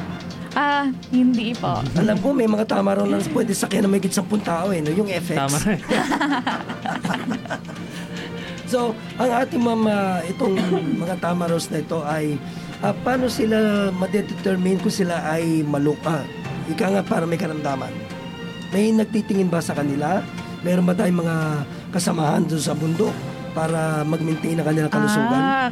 [0.52, 1.80] Ah, hindi po.
[2.00, 4.92] Alam ko may mga tamaraw na pwede sakyan na may 10 tao eh, no?
[4.92, 5.36] yung FX.
[5.36, 5.58] Tama.
[8.72, 10.56] So, ang ating mama, itong
[10.96, 12.40] mga tamaros na ito ay
[12.80, 16.24] ah, paano sila madedetermine kung sila ay maluka?
[16.72, 17.92] Ika nga para may karamdaman.
[18.72, 20.24] May nagtitingin ba sa kanila?
[20.64, 21.38] Meron ba tayong mga
[21.92, 23.12] kasamahan doon sa bundok
[23.52, 25.42] para mag-maintain ang kanilang kalusugan?
[25.44, 25.68] Ah,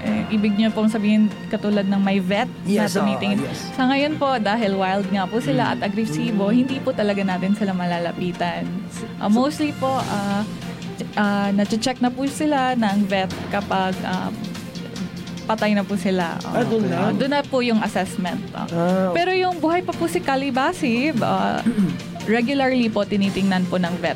[0.00, 3.44] eh, ibig niyo pong sabihin katulad ng may vet Yes, na oo, tumitingin.
[3.44, 3.68] yes.
[3.76, 6.56] Sa ngayon po, dahil wild nga po sila at agresibo, Mm.
[6.56, 8.64] hindi po talaga natin sila malalapitan.
[9.20, 10.40] Ah, mostly po, uh,
[11.52, 14.30] na-check na po sila ng vet kapag ah,
[15.44, 16.38] patay na po sila.
[16.40, 17.00] Ah, doon lang?
[17.00, 18.38] Ah, doon na po yung assessment.
[18.54, 18.66] Ah.
[18.70, 21.58] Ah, Pero yung buhay pa po si Kalibasi, ah,
[22.30, 24.14] regularly po tinitingnan po ng vet.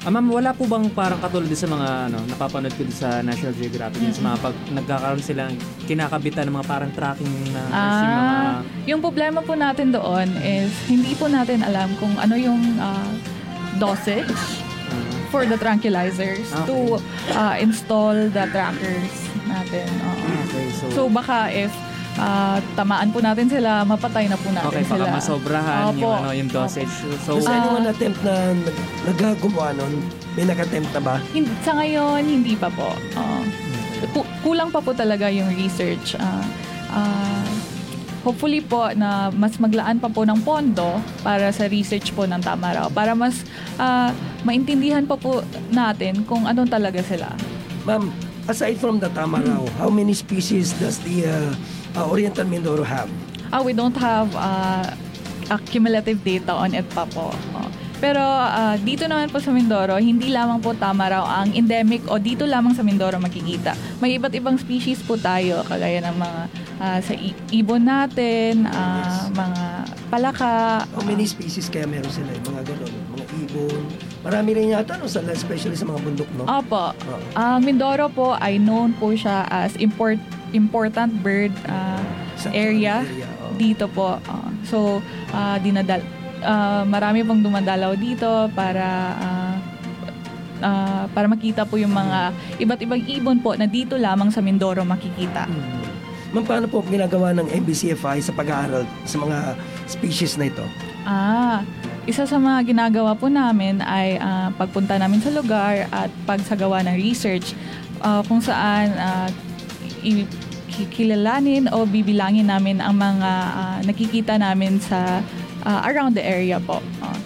[0.00, 3.20] Ah, ma'am, wala po bang parang katulad din sa mga ano, napapanood ko din sa
[3.20, 7.60] National Geographic din sa mga pag nagkakaroon sila ng kinakabitan ng mga parang tracking na
[7.60, 8.58] yung mga Ah,
[8.88, 13.12] yung problema po natin doon is hindi po natin alam kung ano yung ah,
[13.76, 14.48] dosage ah,
[15.30, 16.98] for the tranquilizers to
[17.32, 19.14] ah, install the trackers
[19.44, 19.86] natin.
[20.02, 20.26] Oo.
[20.44, 21.70] okay, so, So baka if
[22.16, 25.06] ah, tamaan po natin sila, mapatay na po natin okay, sila.
[25.06, 25.96] baka masobrahan Opo.
[25.96, 26.90] yung ano, yung dosage.
[27.22, 27.56] So, Does Ah.
[27.56, 29.94] anyone attempt na nag, nagagawa nun?
[30.32, 31.14] May nag-attempt na ba?
[31.30, 32.90] Hin- sa ngayon, hindi pa po.
[34.10, 36.16] Ku- kulang pa po talaga yung research.
[36.16, 36.40] Ah,
[36.90, 37.46] ah,
[38.20, 42.92] hopefully po na mas maglaan pa po ng pondo para sa research po ng Tamaraw
[42.92, 43.44] para mas
[43.80, 44.12] ah,
[44.44, 45.40] maintindihan pa po
[45.72, 47.32] natin kung anong talaga sila.
[47.88, 48.12] Ma'am,
[48.44, 51.52] aside from the tamaraw, how many species does the uh,
[51.96, 53.08] uh, Oriental Mindoro have?
[53.52, 54.92] Ah, we don't have ah,
[55.48, 57.32] accumulative data on it pa po.
[57.56, 57.69] Oh.
[58.00, 62.48] Pero ah, dito naman po sa Mindoro, hindi lamang po tamaraw ang endemic o dito
[62.48, 63.76] lamang sa Mindoro makikita.
[64.00, 66.40] May iba't ibang species po tayo, kagaya ng mga
[66.80, 67.12] ah, sa
[67.52, 69.62] ibon natin, ah, mga
[70.08, 70.88] palaka.
[70.88, 72.32] How many species kaya meron sila?
[72.32, 73.82] Mga ganun, mga ibon.
[74.24, 76.44] Marami rin yata, no, sa, especially sa mga bundok, no?
[76.48, 76.96] Opo.
[76.96, 77.20] Oo.
[77.36, 80.16] Ah, Mindoro po ay known po siya as import
[80.50, 82.00] important bird ah,
[82.40, 83.60] Sa area oo.
[83.60, 84.16] dito po.
[84.24, 85.04] Ah, so,
[85.36, 86.00] ah, dinadal
[86.42, 89.54] ah, marami pong dumadalaw dito para ah,
[90.60, 94.84] ah, para makita po yung mga iba't ibang ibon po na dito lamang sa Mindoro
[94.84, 95.48] makikita.
[95.48, 95.80] Mm.
[96.30, 99.58] Ma'am, paano po ginagawa ng MBCFI sa pag-aaral sa mga
[99.90, 100.62] species na ito?
[101.02, 101.66] Ah,
[102.06, 106.94] isa sa mga ginagawa po namin ay ah, pagpunta namin sa lugar at pagsagawa ng
[106.94, 107.58] research
[107.98, 108.94] ah, kung saan
[110.06, 110.28] i-
[110.70, 115.20] kikilalanin o bibilangin namin ang mga ah, nakikita namin sa
[115.62, 116.78] ah, around the area po.
[117.00, 117.16] Ah.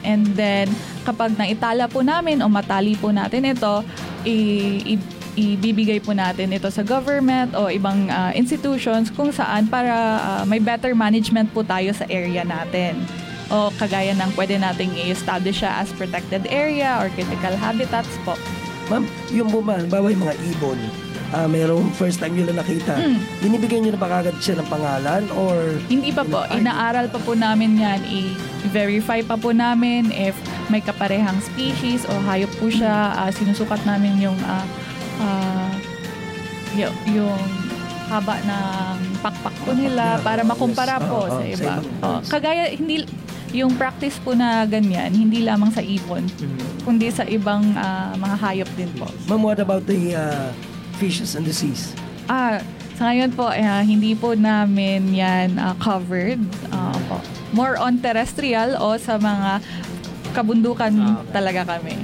[0.00, 0.70] and then
[1.02, 3.82] kapag naitala po namin o matali po natin ito,
[4.22, 9.92] i- i- ibibigay po natin ito sa government o ibang ah, institutions kung saan para
[10.18, 12.96] ah, may better management po tayo sa area natin.
[13.48, 18.36] O kagaya ng pwede nating i-establish siya as protected area or critical habitats po.
[18.88, 20.78] Ma'am, yung po ba, halimbawa yung mga ibon,
[21.30, 23.18] ah, merong first time nyo na nakita, Mm.
[23.38, 25.54] binibigyan nyo na ba kagad siya ng pangalan or
[25.86, 26.40] Hindi pa po.
[26.50, 28.00] Inaaral pa po namin yan.
[28.04, 30.32] I-verify pa po namin if
[30.66, 33.12] may kaparehang species o hayop po siya.
[33.14, 34.64] Ah, sinusukat namin yung ah,
[35.18, 35.72] ah,
[36.72, 37.38] y- yung
[38.08, 41.76] haba ng pakpak po nila para makumpara po sa iba.
[41.76, 42.26] birds.
[42.26, 43.04] Kagaya, hindi,
[43.50, 46.84] yung practice po na ganyan, hindi lamang sa ibon, Mhm.
[46.84, 49.04] kundi sa ibang ah, mga hayop din po.
[49.26, 50.48] Ma'am, what about the ah,
[50.98, 51.94] fishes and the seas?
[52.26, 52.58] Ah,
[52.94, 56.42] sa ngayon po, eh, hindi po namin yan ah, covered.
[56.68, 57.22] Ah, po.
[57.50, 59.62] More on terrestrial o sa mga
[60.34, 61.32] kabundukan Ah, okay.
[61.32, 61.96] talaga kami.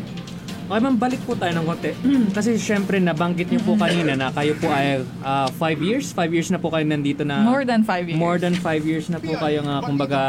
[0.64, 1.92] Okay ma'am, balik po tayo ng konti.
[2.36, 6.56] Kasi syempre nabanggit niyo po kanina na kayo po ay 5 years, 5 years na
[6.56, 8.16] po kayo nandito na More than five years.
[8.16, 10.20] More than 5 years na po kayo nga kumbaga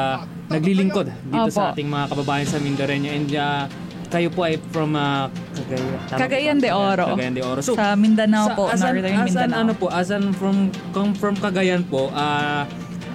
[0.51, 1.71] naglilingkod dito sa Opo.
[1.71, 3.63] ating mga kababayan sa Mindanao and uh,
[4.07, 7.05] kayo po ay from uh, Cagayan, Cagayan de Oro.
[7.13, 7.59] Cagayan de Oro.
[7.59, 10.69] So, sa Mindanao sa- po, as an- Northern as an ano po, as an from
[10.91, 12.63] come from Cagayan po, ah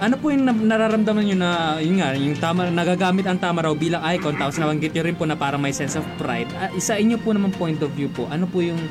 [0.01, 3.73] ano po yung na- nararamdaman nyo na, yun nga, yung tama, nagagamit ang tama raw
[3.77, 6.49] bilang icon, tapos nabanggit nyo rin po na para may sense of pride.
[6.57, 8.81] Ah, isa inyo po naman point of view po, ano po yung,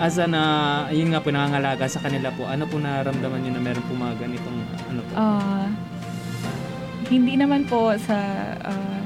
[0.00, 3.60] as an, ah, yun nga po, nangangalaga sa kanila po, ano po nararamdaman nyo na
[3.60, 5.12] meron po mga ganitong, ano po?
[5.12, 5.68] Ah,
[7.12, 8.16] hindi naman po sa
[8.64, 9.03] ah,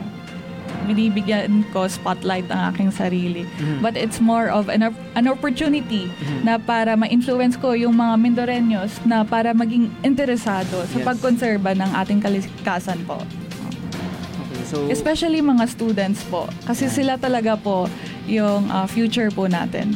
[0.89, 3.45] binibigyan ko spotlight ang aking sarili.
[3.61, 3.79] Mhm.
[3.79, 6.43] But it's more of an, an opportunity Mhm.
[6.43, 11.05] na para ma-influence ko yung mga Mindoreños na para maging interesado sa Yes.
[11.05, 13.21] pagkonserba ng ating kalikasan po.
[13.21, 16.49] Okay, so, Especially mga students po.
[16.65, 17.85] Kasi sila talaga po
[18.25, 19.93] yung ah, future po natin.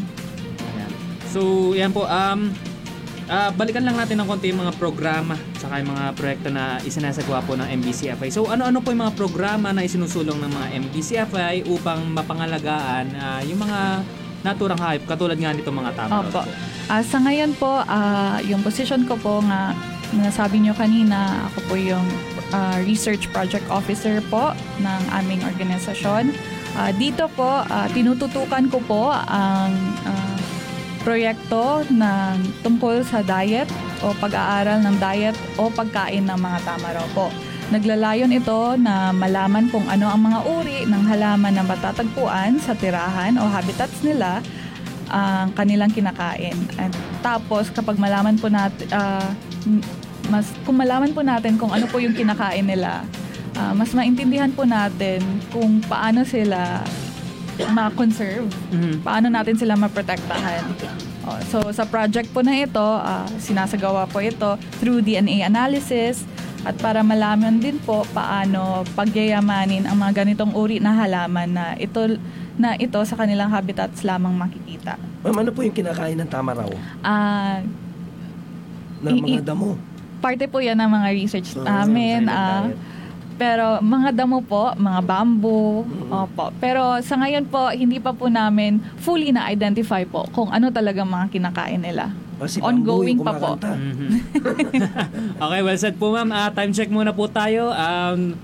[1.33, 2.05] So, yan po.
[2.05, 2.53] Um,
[3.33, 7.41] ah, balikan lang natin ng konti yung mga programa saka yung mga proyekto na isinasagawa
[7.49, 8.29] po ng MBCFI.
[8.29, 13.65] So, ano-ano po yung mga programa na isinusulong ng mga MBCFI upang mapangalagaan ah, yung
[13.65, 14.05] mga
[14.45, 16.29] naturang hayop katulad nga nito mga tama.
[16.29, 16.45] Opo.
[16.93, 19.73] Ah, sa ngayon po, ah, yung position ko po nga,
[20.13, 22.05] nasabi nyo kanina, ako po yung
[22.53, 26.35] ah, research project officer po ng aming organisasyon.
[26.77, 29.73] Ah, dito po, ah, tinututukan ko po ang
[30.05, 30.32] ah,
[31.03, 33.67] proyekto ng tungkol sa diet
[34.03, 37.31] o pag-aaral ng diet o pagkain ng mga tama raw po.
[37.75, 43.39] Naglalayon ito na malaman kung ano ang mga uri ng halaman na matatagpuan sa tirahan
[43.41, 44.45] o habitats nila
[45.11, 46.57] ang kanilang kinakain.
[46.79, 46.93] At
[47.25, 48.89] tapos kapag malaman po natin
[50.31, 53.03] mas kung malaman po natin kung ano po yung kinakain nila,
[53.59, 56.85] ah, mas maintindihan po natin kung paano sila
[57.69, 59.01] ma-conserve, Mhm.
[59.01, 60.65] paano natin sila maprotektahan.
[61.23, 66.27] Oh, so sa project po na ito, ah, sinasagawa po ito through DNA analysis
[66.63, 72.19] at para malaman din po paano pagyayamanin ang mga ganitong uri na halaman na ito
[72.53, 74.99] na ito sa kanilang habitats lamang makikita.
[75.23, 76.69] Ma'am, ano po yung kinakain ng tama raw?
[77.01, 77.63] Ah,
[78.99, 79.75] Na I- mga damo?
[80.19, 82.27] parte po yan ng mga research So, namin.
[82.27, 82.79] ah, diet.
[83.43, 85.83] Pero mga damo po, mga bamboo,
[86.15, 86.55] opo.
[86.63, 91.27] Pero sa ngayon po, hindi pa po namin fully na-identify po kung ano talaga mga
[91.35, 92.15] kinakain nila.
[92.47, 93.59] Si Ongoing pa po.
[93.59, 94.09] Mhm.
[95.43, 96.31] okay, well said po ma'am.
[96.31, 97.75] Ah, time check muna po tayo.
[97.75, 98.39] Um,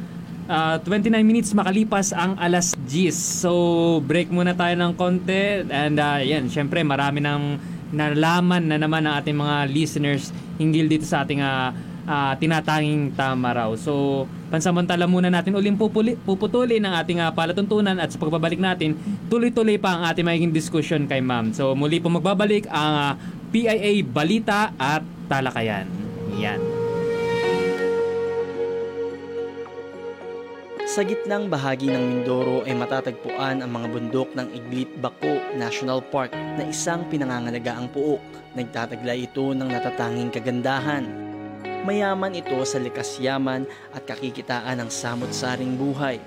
[0.50, 3.14] ah, 29 minutes makalipas ang alas 10.
[3.14, 5.62] So, break muna tayo ng konti.
[5.70, 7.62] And ah, yan, syempre marami nang
[7.94, 11.70] nalaman na naman ng ating mga listeners hinggil dito sa ating ah,
[12.02, 13.70] ah, tinatanging tama raw.
[13.78, 18.96] So, pansamantala muna natin uling pupuli, puputuli ng ating ah, palatuntunan at sa pagbabalik natin,
[19.28, 21.52] tuloy-tuloy pa ang ating magiging discussion kay ma'am.
[21.52, 23.12] So, muli po magbabalik ang ah,
[23.52, 25.84] PIA Balita at Talakayan.
[26.40, 26.78] Yan.
[30.88, 36.32] Sa gitnang bahagi ng Mindoro ay matatagpuan ang mga bundok ng Iglit Bako National Park
[36.32, 38.24] na isang pinangangalagaang puok.
[38.56, 41.27] Nagtataglay ito ng natatanging kagandahan.
[41.86, 43.62] Mayaman ito sa likas yaman
[43.94, 46.18] at kakikitaan ng samot-saring buhay.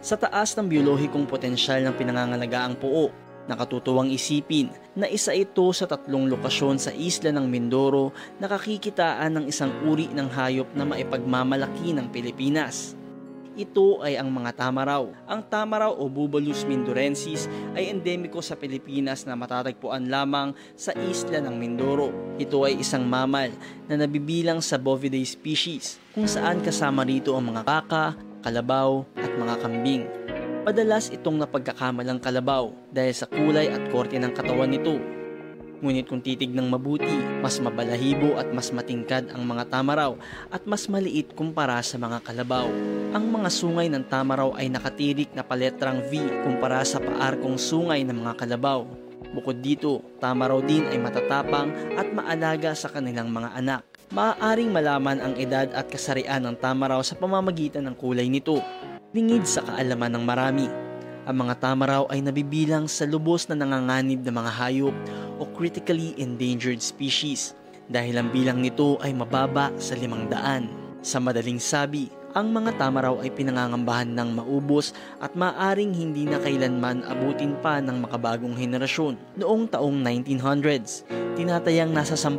[0.00, 3.12] Sa taas ng biolohikong potensyal ng pinangangalagaang puok,
[3.46, 8.10] nakatutuwang isipin na isa ito sa tatlong lokasyon sa isla ng Mindoro
[8.42, 12.95] na kakikitaan ng isang uri ng hayop na maipagmamalaki ng Pilipinas.
[13.56, 15.08] Ito ay ang mga tamaraw.
[15.24, 21.56] Ang tamaraw o Bubalus mindorensis ay endemiko sa Pilipinas na matatagpuan lamang sa isla ng
[21.56, 22.12] Mindoro.
[22.36, 23.48] Ito ay isang mamal
[23.88, 28.12] na nabibilang sa Bovidae species kung saan kasama rito ang mga baka,
[28.44, 30.04] kalabaw at mga kambing.
[30.68, 35.15] Padalas itong napagkakamalang kalabaw dahil sa kulay at korte ng katawan nito.
[35.84, 37.12] Ngunit kung titignan mabuti,
[37.44, 40.16] mas mabalahibo at mas matingkad ang mga tamaraw
[40.48, 42.64] at mas maliit kumpara sa mga kalabaw.
[43.12, 46.16] Ang mga sungay ng tamaraw ay nakatirik na paletrang V
[46.48, 48.88] kumpara sa paarkong sungay ng mga kalabaw.
[49.36, 51.68] Bukod dito, tama raw din ay matatapang
[52.00, 53.82] at maalaga sa kanilang mga anak.
[54.16, 58.64] Maaaring malaman ang edad at kasarian ng tama raw sa pamamagitan ng kulay nito.
[59.12, 60.85] Lingid sa kaalaman ng marami.
[61.26, 64.94] Ang mga tama raw ay nabibilang sa lubos na nanganganib na mga hayop
[65.42, 67.50] o critically endangered species
[67.90, 70.70] dahil ang bilang nito ay mababa sa limang daan.
[71.02, 76.38] Sa madaling sabi, ang mga tama raw ay pinangangambahan ng maubos at maaring hindi na
[76.38, 79.18] kailanman abutin pa ng makabagong henerasyon.
[79.34, 82.38] Noong taong 1900s, tinatayang nasa 10,000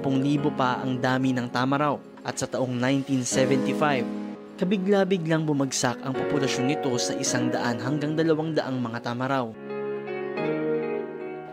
[0.56, 4.27] pa ang dami ng tama raw at sa taong 1975,
[4.58, 9.46] kabigla-biglang bumagsak ang populasyon nito sa isang daan hanggang dalawang daang mga tama raw.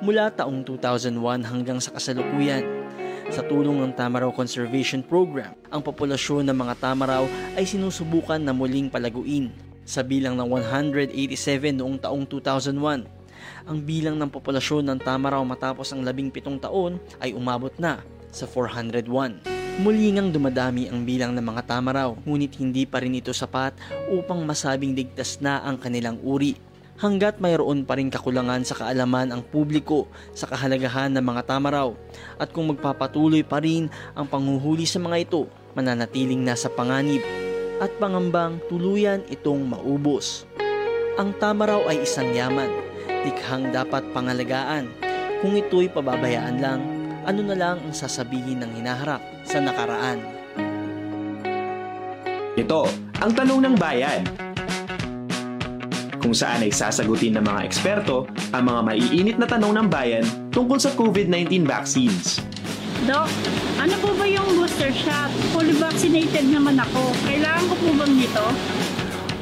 [0.01, 2.65] Mula taong 2001 hanggang sa kasalukuyan,
[3.33, 7.25] sa tulong ng Tamaraw Conservation Program, ang populasyon ng mga tamaraw
[7.57, 9.49] ay sinusubukan na muling palaguin.
[9.85, 13.05] Sa bilang ng 187 noong taong 2001,
[13.65, 19.54] ang bilang ng populasyon ng tamaraw matapos ang 17 taon ay umabot na sa 401.
[19.75, 23.75] Muli ngang dumadami ang bilang ng mga tamaraw, ngunit hindi pa rin ito sapat
[24.07, 26.55] upang masabing ligtas na ang kanilang uri
[26.95, 31.91] hanggat mayroon pa rin kakulangan sa kaalaman ang publiko sa kahalagahan ng mga tamaraw
[32.39, 37.27] at kung magpapatuloy pa rin ang panghuhuli sa mga ito, mananatiling nasa panganib
[37.83, 40.47] at pangambang tuluyan itong maubos.
[41.19, 42.71] Ang tamaraw ay isang yaman,
[43.27, 44.87] tikhang dapat pangalagaan.
[45.43, 46.94] Kung ito'y pababayaan lang,
[47.25, 50.21] ano na lang ang sasabihin ng hinaharap sa nakaraan.
[52.55, 52.87] Ito,
[53.19, 54.23] ang tanong ng bayan
[56.25, 58.25] kung saan ay sasagutin ng mga eksperto
[58.57, 62.41] ang mga maiinit na tanong ng bayan tungkol sa COVID-19 vaccines.
[63.05, 63.29] Dok,
[63.77, 65.29] ano po ba yung booster shot?
[65.53, 67.13] Fully vaccinated naman ako.
[67.29, 68.45] Kailangan ko po bang nito?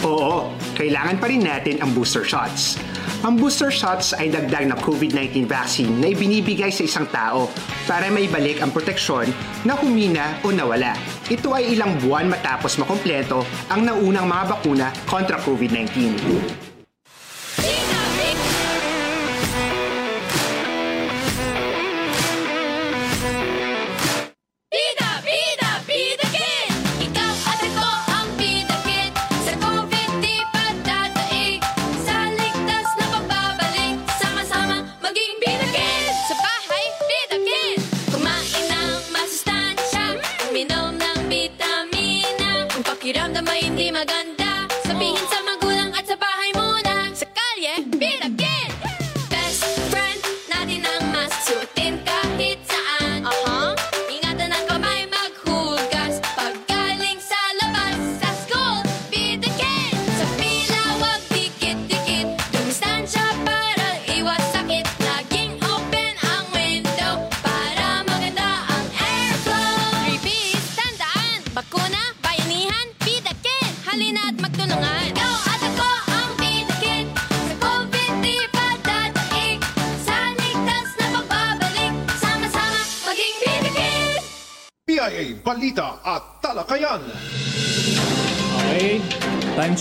[0.03, 2.75] Oo, kailangan pa rin natin ang booster shots.
[3.22, 7.46] Ang booster shots ay dagdag na COVID-19 vaccine na ibinibigay sa isang tao
[7.87, 9.30] para maibalik ang proteksyon
[9.62, 10.98] na humina o nawala.
[11.30, 16.18] Ito ay ilang buwan matapos makompleto ang naunang mga bakuna kontra COVID-19.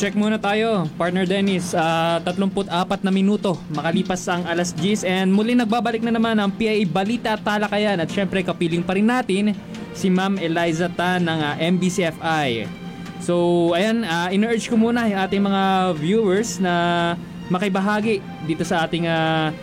[0.01, 0.89] Check muna tayo.
[0.97, 6.33] Partner Dennis, ah 34 na minuto makalipas ang alas 10 and muli nagbabalik na naman
[6.41, 9.53] ang PIA Balita Talakayan at syempre kapiling pa rin natin
[9.93, 12.65] si Ma'am Eliza Tan ng ah, MBCFI.
[13.21, 16.73] So, ayan, uh, in-urge ko muna yung ating mga viewers na
[17.53, 19.53] makibahagi dito sa ating ah,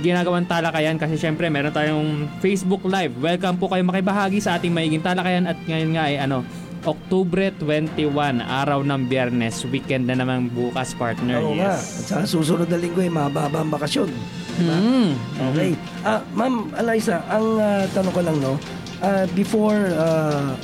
[0.00, 3.12] ginagawang talakayan kasi syempre meron tayong Facebook Live.
[3.20, 6.40] Welcome po kayo makibahagi sa ating maiging talakayan at ngayon nga ay ano,
[6.82, 8.10] Oktubre 21,
[8.42, 9.62] araw ng biyernes.
[9.64, 11.38] Weekend na naman bukas, partner.
[11.38, 11.78] Oo nga.
[11.78, 14.10] At sa susunod na linggo ay mababa ang bakasyon.
[14.52, 14.74] Diba?
[14.74, 15.10] Mm.
[15.48, 15.70] Okay.
[16.02, 18.58] Ah, Ma'am Eliza, ang ah, tanong ko lang, no?
[18.98, 20.58] ah, before ah,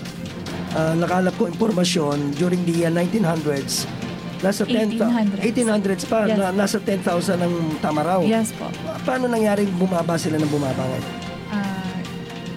[0.74, 3.86] ah, nakalap ko impormasyon during the ah, 1900s,
[4.40, 5.38] nasa 10 1800s.
[5.38, 6.34] 1800s pa, Yes.
[6.34, 7.06] na, nasa 10,000
[7.38, 8.20] ang tamaraw.
[8.22, 8.66] Yes po.
[8.82, 11.06] Pa- Paano nangyaring bumaba sila ng bumaba ngayon?
[11.48, 11.94] Ah,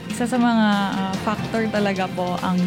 [0.09, 0.65] isa sa mga
[0.97, 2.57] ah, factor talaga po ang,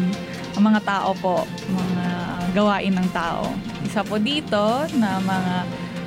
[0.55, 2.07] ang mga tao po, mga
[2.55, 3.51] gawain ng tao.
[3.83, 5.55] Isa po dito na mga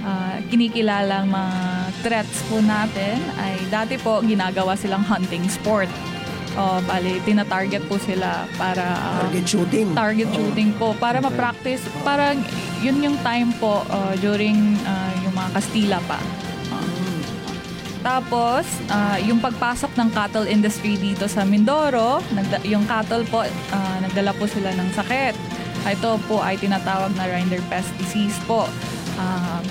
[0.09, 1.61] ah, kinikilalang mga
[2.01, 5.89] threats po natin ay dati po ginagawa silang hunting sport.
[6.59, 9.87] O, bali, tina-target po sila para ah, Target shooting.
[9.95, 12.35] target shooting po para ma-practice para
[12.83, 16.19] yun yung time po uh, during uh, yung mga Kastila pa.
[17.99, 23.43] Uh, tapos, uh, yung pagpasok ng cattle industry dito sa Mindoro, nagda- yung cattle po,
[23.43, 25.35] uh, nagdala po sila ng sakit.
[25.83, 28.71] Ito po ay tinatawag na rinderpest disease po.
[29.19, 29.63] Uh,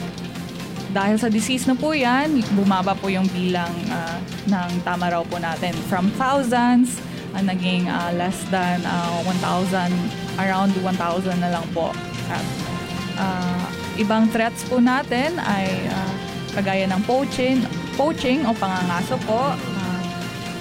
[0.97, 4.17] dahil sa disease na po yan, bumaba po yung bilang ah,
[4.47, 5.75] ng tama raw po natin.
[5.91, 6.97] From thousands,
[7.35, 9.93] ah, naging ah, less than ah, 1,000,
[10.39, 11.91] around 1,000 na lang po.
[12.31, 12.45] At,
[13.19, 13.67] ah,
[14.01, 16.13] ibang threats po natin ay ah,
[16.57, 17.61] kagaya ng poaching,
[17.97, 19.51] poaching o pangangaso po.
[19.57, 19.99] Ah,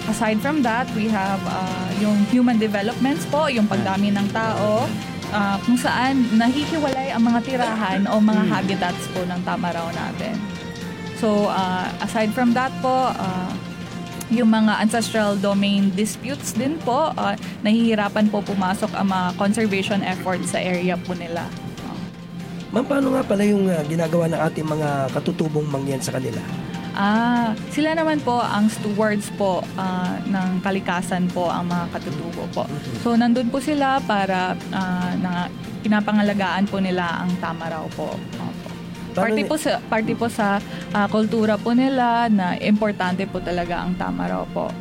[0.08, 4.88] aside from that, we have ah, yung human developments po, yung pagdami ng tao,
[5.30, 10.34] ah, kung saan nahihiwalay ang mga tirahan o mga habitats po ng tamaraw natin.
[11.20, 13.52] So, ah, aside from that po, ah,
[14.26, 20.50] yung mga ancestral domain disputes din po, ah, nahihirapan po pumasok ang mga conservation efforts
[20.50, 21.46] sa area po nila.
[22.74, 26.42] Ma'am, paano nga pala yung ah, ginagawa ng ating mga katutubong mangyan sa kanila?
[26.96, 32.64] Ah, sila naman po ang stewards po ah, ng kalikasan po ang mga katutubo po.
[33.04, 35.52] So nandun po sila para ah, na
[35.84, 38.16] pinapangalagaan po nila ang tama raw po.
[38.16, 38.68] Opo.
[39.12, 40.56] Party po sa party po sa
[40.96, 44.72] ah, kultura po nila na importante po talaga ang tama raw po.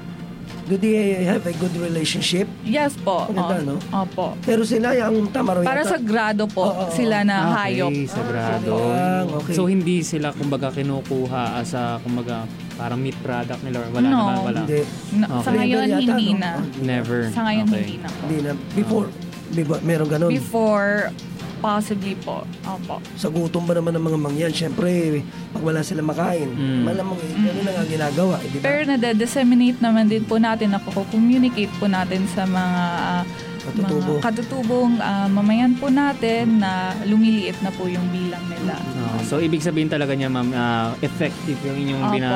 [0.65, 2.49] Do they have a good relationship?
[2.61, 3.29] Yes po.
[3.29, 3.77] Maganda, no?
[3.93, 4.33] Opo.
[4.41, 6.91] Pero sila, yung tamaro Para yata- sa grado po Oo, oo.
[6.91, 7.93] sila na Ah, hayop.
[7.93, 8.73] Okay, sagrado.
[8.89, 9.53] Ah, okay.
[9.53, 14.17] So hindi sila kumbaga kinukuha as a kumbaga parang meat product nila or wala No.
[14.17, 14.59] naman wala.
[14.59, 14.81] Hindi.
[14.81, 15.53] Sa Okay.
[15.53, 16.39] ngayon Flavor yata, hindi no?
[16.39, 16.51] na.
[16.81, 17.19] Never.
[17.29, 17.77] Sa ngayon Okay.
[17.77, 18.21] hindi na po.
[18.25, 18.51] Hindi na.
[18.73, 19.07] Before,
[19.47, 20.29] diba, meron ganun.
[20.33, 21.13] Before
[21.55, 22.43] possibly po.
[22.63, 22.99] Opo.
[23.15, 26.83] Sa gutom ba naman ng mga mangyan, syempre, pag wala sila makain, Mm.
[26.83, 28.35] malamang eh, ganun na nga ginagawa.
[28.41, 28.63] Eh, di ba?
[28.63, 30.73] Pero nade-disseminate naman din po natin,
[31.11, 33.23] communicate po natin sa mga ah,
[33.65, 34.21] Katutubo.
[34.21, 38.77] mga katutubong ah, mamayan po natin na lumiliit na po yung bilang nila.
[38.77, 42.13] Ah, so ibig sabihin talaga niya ma'am ah, effective yung inyong Opo.
[42.13, 42.29] bina,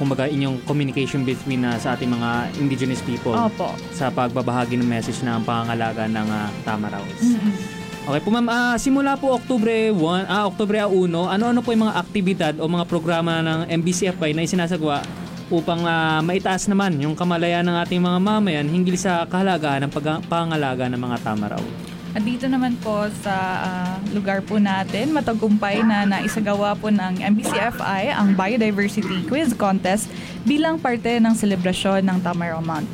[0.00, 3.76] kumbaga inyong communication between ah, sa ating mga indigenous people Opo.
[3.92, 6.88] sa pagbabahagi ng message ng pangangalaga ng uh, tama.
[6.90, 7.79] Mhm.
[8.10, 11.94] Okay po ma'am, ah, simula po Oktubre 1, ah, Oktubre 1, ano-ano po yung mga
[11.94, 15.06] aktibidad o mga programa ng MBCFI na isinasagawa
[15.46, 20.26] upang ah, maitaas naman yung kamalayan ng ating mga mamayan hinggil sa kahalagaan ng pag-
[20.26, 21.62] pangangalaga ng mga tama raw.
[22.10, 28.10] At dito naman po sa ah, lugar po natin, matagumpay na naisagawa po ng MBCFI
[28.10, 30.10] ang Biodiversity Quiz Contest
[30.42, 32.90] bilang parte ng selebrasyon ng Tamaraw Month.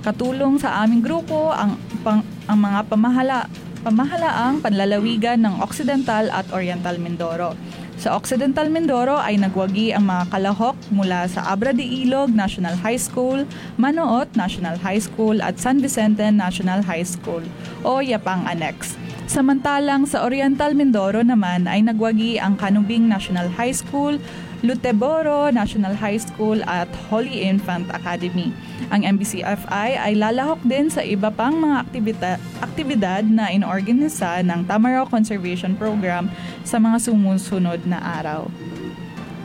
[0.00, 3.52] Katulong sa aming grupo ang, pang, ang mga pamahala,
[3.86, 7.54] pamahalaang panlalawigan ng Occidental at Oriental Mindoro.
[8.02, 12.98] Sa Occidental Mindoro ay nagwagi ang mga kalahok mula sa Abra de Ilog National High
[12.98, 13.46] School,
[13.78, 17.46] Manoot National High School at San Vicente National High School
[17.86, 18.98] o Yapang Annex.
[19.30, 24.18] Samantalang sa Oriental Mindoro naman ay nagwagi ang Kanubing National High School,
[24.64, 28.54] Luteboro National High School at Holy Infant Academy.
[28.88, 35.04] Ang MBCFI ay lalahok din sa iba pang mga aktibita- aktibidad na inorganisa ng Tamaraw
[35.10, 36.30] Conservation Program
[36.62, 38.48] sa mga sumusunod na araw.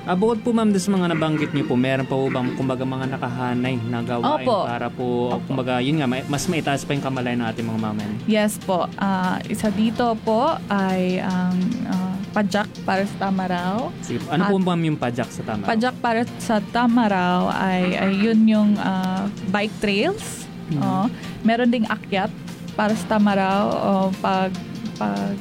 [0.01, 3.05] Ah, bukod po ma'am sa mga nabanggit niyo po, meron pa po bang kumbaga mga
[3.15, 4.65] nakahanay na gawain Opo.
[4.65, 8.17] para po, kumbaga yun nga, mas maitaas pa yung kamalayan ng ating mga mamayan?
[8.25, 8.89] Yes po.
[8.97, 11.53] Ah, isa dito po ay ang
[11.85, 13.91] ah, pajak para sa Tamaraw.
[14.01, 15.67] Sige, ano po ma'am yung pajak sa tama?
[15.67, 20.47] Pajak para sa Tamaraw ay, ay yun yung ah, bike trails.
[20.71, 20.79] Mhm.
[20.79, 21.07] Oh,
[21.43, 22.31] meron ding akyat
[22.73, 24.55] para sa Tamaraw o pag
[24.95, 25.35] pag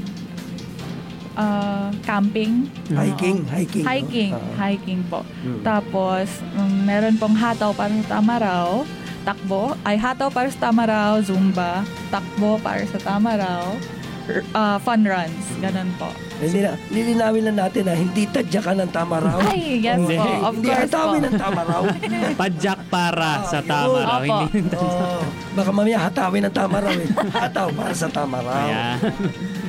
[1.36, 2.66] ah, camping.
[2.90, 3.50] Hiking, Oo.
[3.54, 3.88] hiking, no?
[3.88, 4.52] Hiking, Oo.
[4.58, 5.20] hiking po.
[5.40, 5.62] Mm.
[5.62, 8.82] Tapos um, meron pong hataw para sa Tamaraw.
[9.20, 13.76] Takbo, ay hataw para sa Tamaraw, Zumba, takbo para sa Tamaraw,
[14.24, 16.08] r- ah, fun runs, ganun po.
[16.40, 19.38] Hindi na, lilinawin lang natin na hindi tadyakan ng tama raw.
[19.42, 20.16] Ay, yes Hindi.
[20.16, 20.24] po.
[20.24, 21.26] Of Hindi course hatawin po.
[21.26, 21.82] ng tama raw.
[22.40, 24.20] Pajak para sa tama raw.
[24.20, 24.36] Opo.
[24.48, 24.74] Hindi.
[24.74, 25.20] Oo.
[25.52, 27.08] Baka mamaya hatawin ng tama raw eh.
[27.30, 28.56] Hataw para sa tama raw.
[28.58, 28.96] Ayan.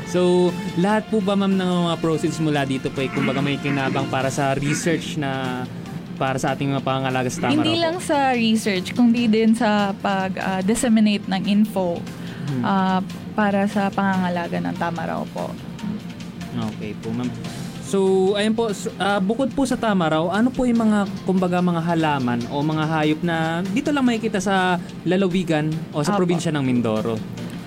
[0.07, 4.11] So, lahat po ba ma'am ng mga proceeds mula dito po ay kumbaga may kinabang
[4.11, 5.63] para sa research na
[6.13, 7.84] para sa ating mga pangangalaga sa tama Hindi raw po?
[7.86, 11.95] lang sa research, kundi din sa pag-disseminate ng info
[12.41, 12.59] Hmm.
[12.61, 12.99] ah,
[13.32, 15.47] para sa pangangalaga ng tama raw po.
[16.52, 17.30] Okay po, ma'am.
[17.82, 17.99] So,
[18.34, 21.84] ayun po, s- ah, bukod po sa tama raw, ano po yung mga, kumbaga, mga
[21.84, 26.24] halaman o mga hayop na dito lang makikita sa lalawigan o sa Apo.
[26.24, 27.20] probinsya ng Mindoro?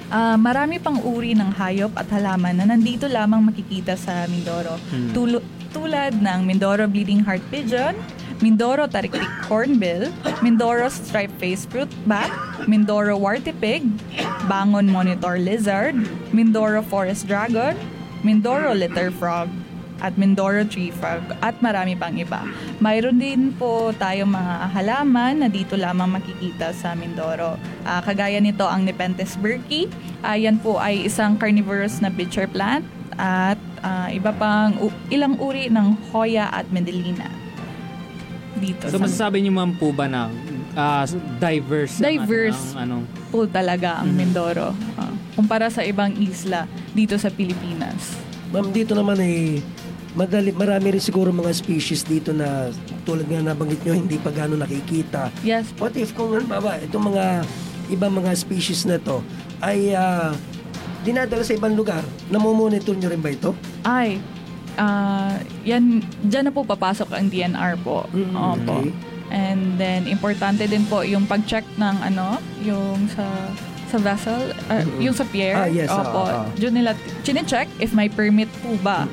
[0.08, 4.80] Ah, marami pang uri ng hayop at halaman na nandito lamang makikita sa Mindoro.
[4.88, 5.12] Hmm.
[5.12, 7.92] Tulo- tulad ng Mindoro Bleeding Heart Pigeon,
[8.38, 10.08] Mindoro Tariktik Hornbill,
[10.38, 12.30] Mindoro Stripe-Faced Fruit Bat,
[12.64, 13.84] Mindoro Warty Pig,
[14.44, 15.98] Bangon Monitor Lizard,
[16.30, 17.74] Mindoro Forest Dragon,
[18.24, 19.52] Mindoro Litter Frog,
[20.00, 22.42] at Mindoro Tree Frog, at marami pang iba.
[22.78, 27.54] Mayroon din po tayong mga halaman na dito lamang makikita sa Mindoro.
[27.82, 29.86] Ah, kagaya nito ang Nepenthes burkey.
[30.20, 32.82] Ah, yan po ay isang carnivorous na pitcher plant
[33.14, 37.30] at ah, iba pang u- ilang uri ng Hoya at Medellina.
[38.54, 40.26] Dito So sa masasabi niyo ma'am po ba na
[40.74, 41.06] ah,
[41.38, 42.62] diverse ang- Diverse.
[42.72, 42.96] ang, ano,
[43.30, 44.16] pool talaga ang Mhm.
[44.16, 44.68] Mindoro.
[44.98, 48.14] ah, kumpara sa ibang isla dito sa Pilipinas.
[48.54, 49.58] Ma'am, dito naman eh,
[50.14, 52.70] madali, marami rin siguro mga species dito na
[53.02, 55.28] tulad nga nabanggit nyo, hindi pa gano'n nakikita.
[55.42, 55.74] Yes.
[55.76, 57.44] What if kung halimbawa, itong mga
[57.92, 59.20] ibang mga species na to
[59.60, 60.32] ay ah,
[61.04, 62.00] dinadala sa ibang lugar,
[62.32, 63.52] namomonitor nyo rin ba ito?
[63.84, 64.22] Ay,
[64.78, 68.06] ah, yan, dyan na po papasok ang DNR po.
[68.14, 68.74] Mm, Opo.
[68.80, 68.88] okay.
[69.34, 73.26] And then, importante din po yung pag-check ng ano, yung sa
[73.94, 74.98] sa vessel, ah, Mm-mm.
[75.00, 75.54] yung sa pier.
[75.54, 76.20] Ah, yes, Opo.
[76.20, 76.44] ah, ah.
[76.52, 76.90] Doon nila
[77.22, 79.06] chine-check if may permit po ba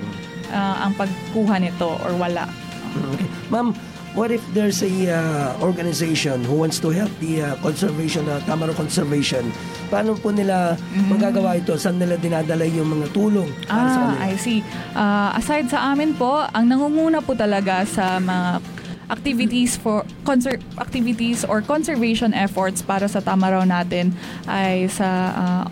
[0.49, 2.49] ah, ang pagkuha nito or wala.
[2.91, 3.23] Okay.
[3.47, 3.71] Ma'am,
[4.11, 5.15] what if there's a uh,
[5.61, 9.47] organization who wants to help the uh, conservation, uh, Tamaro Conservation?
[9.87, 10.75] Paano po nila
[11.05, 11.75] magagawa ito?
[11.75, 14.15] Saan nila dinadala yung mga tulong sa Ah, kanila?
[14.25, 14.59] I see.
[14.91, 18.59] Ah, aside sa amin po, ang nangunguna po talaga sa mga
[19.11, 24.15] activities for conser- activities or conservation efforts para sa Tamaraw natin
[24.47, 25.65] ay sa ah,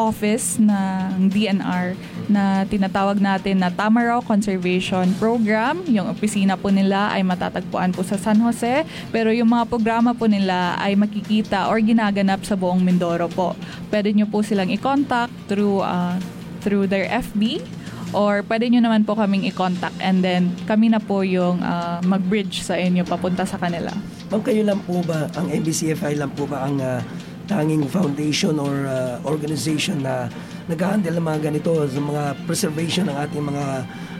[0.00, 1.92] office ng DNR
[2.32, 5.84] na tinatawag natin na Tamaraw Conservation Program.
[5.84, 10.24] Yung opisina po nila ay matatagpuan po sa San Jose, pero yung mga programa po
[10.24, 13.52] nila ay makikita or ginaganap sa buong Mindoro po.
[13.92, 16.16] Pwede nyo po silang i-contact through ah,
[16.64, 17.62] through their FB
[18.12, 22.64] or pwede nyo naman po kaming i-contact and then kami na po yung ah, mag-bridge
[22.64, 23.92] sa inyo papunta sa kanila.
[24.28, 27.00] Ma'am, kayo lang po ba, ang MBCFI lang po ba ang uh,
[27.48, 30.28] tanging foundation or uh, organization na
[30.68, 33.64] nag-handle ng mga ganito sa mga preservation ng ating mga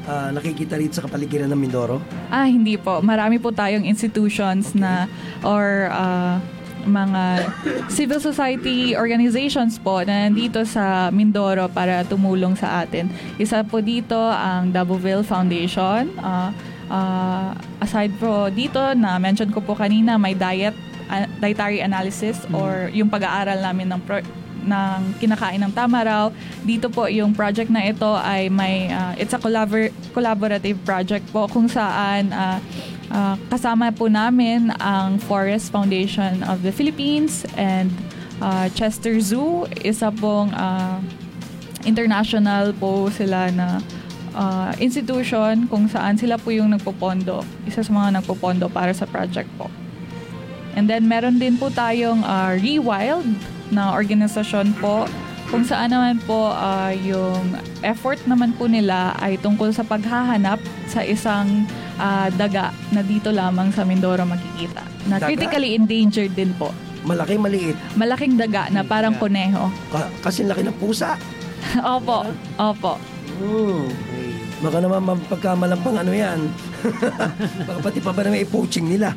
[0.08, 2.00] uh, nakikita rito sa kapaligiran ng Mindoro?
[2.32, 3.04] Ah, hindi po.
[3.04, 5.04] Marami po tayong institutions na
[5.44, 6.40] or ah,
[6.86, 7.48] mga
[7.90, 13.10] civil society organizations po na nandito sa Mindoro para tumulong sa atin.
[13.40, 16.12] Isa po dito ang Daboville Foundation.
[16.20, 16.50] Ah,
[16.92, 17.50] ah,
[17.82, 20.76] aside po dito na mention ko po kanina may diet
[21.08, 24.26] ah, dietary analysis or yung pag-aaral namin ng pro-
[24.68, 26.24] ng kinakain ng tama raw.
[26.60, 31.48] Dito po yung project na ito ay may ah, it's a collabor- collaborative project po
[31.48, 32.60] kung saan ah,
[33.12, 37.88] ah, kasama po namin ang Forest Foundation of the Philippines and
[38.40, 41.00] ah, Chester Zoo, isa pong ah,
[41.86, 43.80] international po sila na
[44.34, 47.44] ah, institution kung saan sila po yung nagpopondo.
[47.64, 49.70] Isa sa mga nagpopondo para sa project po.
[50.78, 53.26] And then meron din po tayong ah, Rewild
[53.74, 55.10] na organisasyon po
[55.48, 61.00] kung saan naman po ah, yung effort naman po nila ay tungkol sa paghahanap sa
[61.00, 61.64] isang
[61.98, 64.82] ah, daga na dito lamang sa Mindoro makikita.
[65.06, 65.28] Na Daga?
[65.28, 66.70] critically endangered din po.
[67.02, 67.76] Malaki, maliit.
[67.94, 69.70] Malaking daga na parang kuneho.
[69.88, 71.14] Ka- kasi laki ng pusa.
[71.94, 72.26] opo,
[72.58, 72.92] opo.
[73.38, 73.86] Hmm.
[74.58, 76.50] Baka naman mapagkamalang pang ano yan.
[77.68, 79.14] Baka pati pa ba naman i-poaching nila?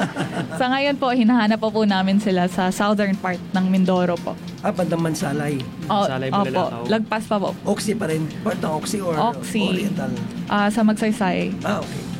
[0.60, 4.36] Sa ngayon po, hinahanap po po namin sila sa southern part ng Mindoro po.
[4.60, 5.56] Ah, bandang Mansalay.
[5.88, 6.82] O, Salay, opo, Bulalakaw.
[6.92, 7.56] lagpas pa po.
[7.64, 8.28] Oxy pa rin.
[8.44, 9.64] Part ng Oxy or Oxy.
[9.64, 10.12] Oriental?
[10.52, 11.56] Ah, sa Magsaysay.
[11.64, 11.88] Ah, okay.
[11.88, 12.11] Okay.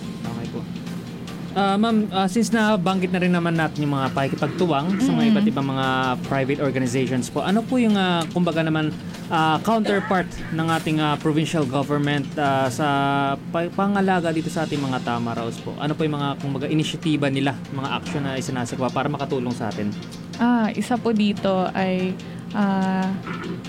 [1.52, 5.46] Ah, ma'am, ah, since nabanggit na rin naman natin yung mga pakikipagtuwang sa mga iba't
[5.52, 5.86] ibang mga
[6.24, 8.88] private organizations po, ano po yung, ah, kumbaga naman,
[9.28, 10.24] ah, counterpart
[10.56, 12.88] ng ating ah, provincial government ah, sa
[13.52, 15.76] pa- pangalaga dito sa ating mga Tama po?
[15.76, 19.92] Ano po yung mga, kumbaga, inisyatiba nila, mga action na isinasagawa para makatulong sa atin?
[20.40, 22.16] Ah, isa po dito ay
[22.56, 23.12] ah,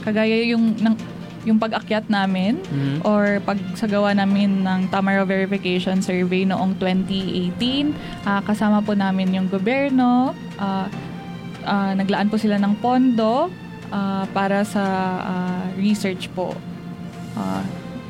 [0.08, 0.96] kagaya yung ng
[1.44, 3.04] yung pag-akyat namin Mhm.
[3.04, 7.91] or pagsagawa namin ng Tamara Verification Survey noong 2018.
[8.24, 10.32] Ah, kasama po namin yung gobyerno.
[10.56, 10.88] Ah,
[11.64, 13.52] ah, naglaan po sila ng pondo
[13.89, 14.84] ah, para sa
[15.22, 16.56] ah, research po.
[17.34, 17.62] Ah,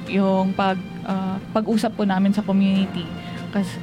[0.06, 3.04] yung pag ah, pag-usap po namin sa community
[3.50, 3.76] kasi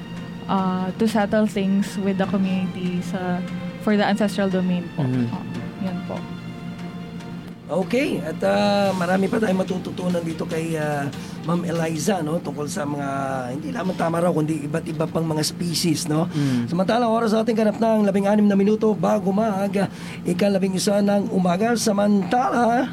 [0.46, 3.42] ah, to settle things with the community sa
[3.80, 5.02] for the ancestral domain po.
[5.02, 5.26] Mhm.
[5.28, 5.44] Ah,
[5.82, 6.16] yan po.
[7.70, 11.06] Okay, at ah, marami pa tayong matututunan dito kay ah,
[11.46, 13.08] Ma'am Eliza no tungkol sa mga
[13.54, 16.26] hindi lamang tama raw kundi iba't iba pang mga species no.
[16.66, 19.86] Samantalang oras sa ating ganap ng 16 na minuto bago mag
[20.26, 22.90] ikalabing isa ng umaga samantala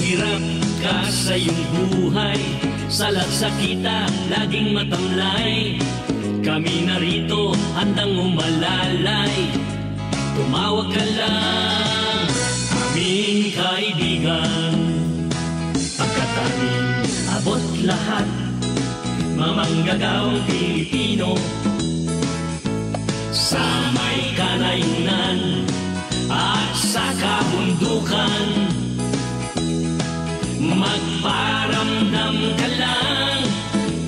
[0.00, 0.44] Hirap
[0.80, 2.40] ka sa iyong buhay
[2.90, 5.78] Salat sa kita, laging matamlay
[6.40, 9.52] Kami narito, handang umalalay.
[10.32, 12.24] Tumawag ka lang,
[12.80, 14.76] aming kaibigan.
[16.00, 16.88] Pagkat aming
[17.36, 18.26] abot lahat
[19.36, 21.36] Mamanggagawang Pilipino.
[23.32, 23.60] Sa
[23.96, 25.64] may kanayunan
[26.28, 28.44] At sa kabundukan
[30.60, 33.39] Magparamdam ka lang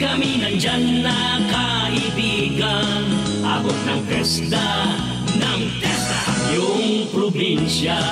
[0.02, 3.06] Kami nandyan na kaibigan.
[3.46, 4.90] Abot ng testa
[5.38, 6.18] Ng testa
[6.50, 8.02] Ang probinsya.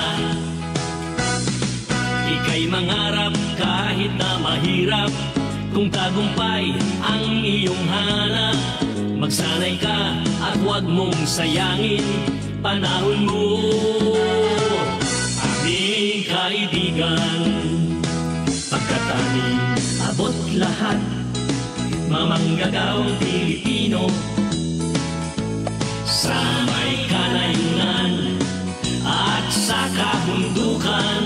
[2.31, 5.11] Ika'y mangarap kahit na mahirap.
[5.75, 6.71] Kung tagumpay
[7.03, 8.59] ang iyong hanap
[9.19, 12.07] Magsanay ka at huwag mong sayangin.
[12.63, 13.47] Panahon mo
[15.43, 17.43] Aming kaibigan.
[18.71, 19.51] Pagkatani
[20.07, 21.20] abot lahat
[22.11, 24.11] Mamanggagawang Pilipino.
[26.03, 26.35] Sa
[26.67, 28.35] may kalayunan
[29.07, 31.23] At sa kabundukan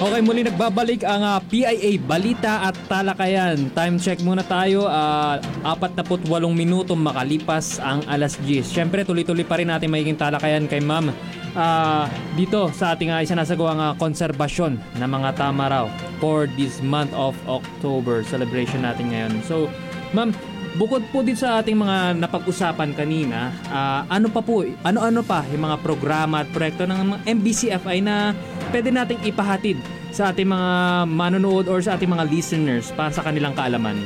[0.00, 3.70] Okay, muli nagbabalik ang ah, PIA Balita at Talakayan.
[3.70, 4.88] Time check muna tayo.
[4.88, 8.64] Uh, 48 minuto makalipas ang alas 10.
[8.66, 11.12] Siyempre, tuloy-tuloy pa rin natin magiging talakayan kay ma'am.
[11.52, 15.86] Ah, dito sa ating uh, isinasagawang uh, konserbasyon ng mga tama raw
[16.16, 19.44] for this month of October celebration natin ngayon.
[19.44, 19.68] So,
[20.10, 20.30] ma'am,
[20.74, 25.70] bukod po din sa ating mga napag-usapan kanina, ah, ano pa po, ano-ano pa yung
[25.70, 28.34] mga programa at proyekto ng MBCFI na
[28.70, 29.78] pwede nating ipahatid
[30.10, 30.70] sa ating mga
[31.06, 33.98] manonood or sa ating mga listeners para sa kanilang kaalaman?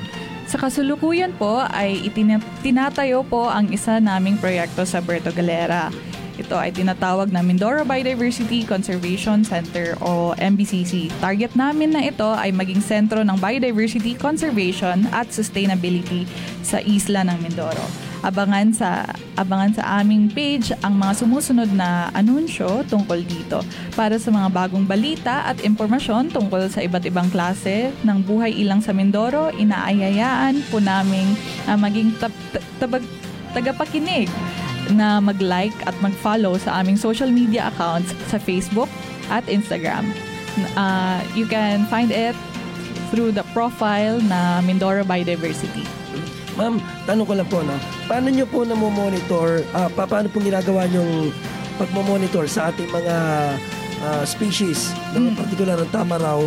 [0.45, 5.89] Sa kasulukuyan po ay itina- tinatayo po ang isa naming proyekto sa Berto Galera.
[6.35, 11.07] Ito ay tinatawag na Mindoro Biodiversity Conservation Center o MBCC.
[11.22, 16.26] Target namin na ito ay maging sentro ng biodiversity conservation at sustainability
[16.66, 17.87] sa isla ng Mindoro.
[18.24, 19.05] Abangan sa
[19.37, 23.61] abangan sa aming page ang mga sumusunod na anunsyo tungkol dito
[23.95, 28.82] para sa mga bagong balita at impormasyon tungkol sa iba't ibang klase ng buhay ilang
[28.82, 29.55] sa Mindoro.
[29.55, 31.37] Inaayayaan po naming
[31.70, 32.43] uh, maging tab-
[32.82, 33.12] tab-
[33.55, 34.26] tagapakinig
[34.93, 38.91] na mag-like at mag-follow sa aming social media accounts sa Facebook
[39.32, 40.12] at Instagram.
[40.76, 42.37] Uh, you can find it
[43.11, 45.87] through the profile na Mindoro Biodiversity.
[46.55, 47.74] Ma'am, tanong ko lang po, no?
[48.07, 51.35] Paano nyo po namomonitor, ah, pa, paano po ginagawa yung
[51.78, 53.16] pagmamonitor sa ating mga
[54.07, 55.35] ah, species, no?
[55.35, 56.39] particular ng tama raw,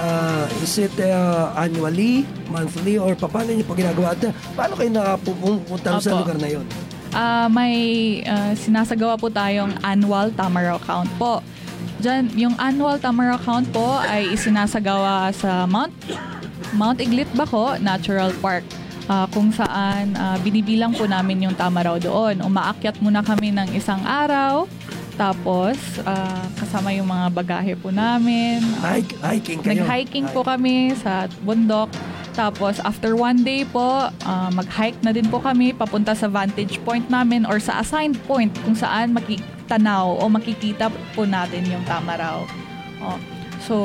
[0.00, 4.16] ah, is it ah, annually, monthly, or pa- paano nyo po ginagawa?
[4.16, 6.64] At paano kayo nakapupunta sa lugar na yon?
[7.10, 7.74] Ah, may
[8.22, 11.42] ah, sinasagawa po tayong annual Tamaraw count po.
[11.98, 15.92] Diyan, yung annual Tamaraw count po ay isinasagawa sa Mount
[16.70, 18.62] Mount Iglit Bako Natural Park.
[19.10, 22.46] Ah, kung saan ah, binibilang po namin yung Tamaraw doon.
[22.46, 24.70] Umaakyat muna kami ng isang araw.
[25.18, 28.62] Tapos, ah, kasama yung mga bagahe po namin.
[28.80, 29.82] Hike, hiking kayo?
[29.82, 31.90] Nag-hiking po kami sa bundok.
[32.40, 37.04] Tapos, after one day po, ah, mag-hike na din po kami papunta sa vantage point
[37.12, 42.48] namin or sa assigned point kung saan makitanaw o makikita po natin yung Tamaraw.
[43.04, 43.20] Oh.
[43.60, 43.76] So,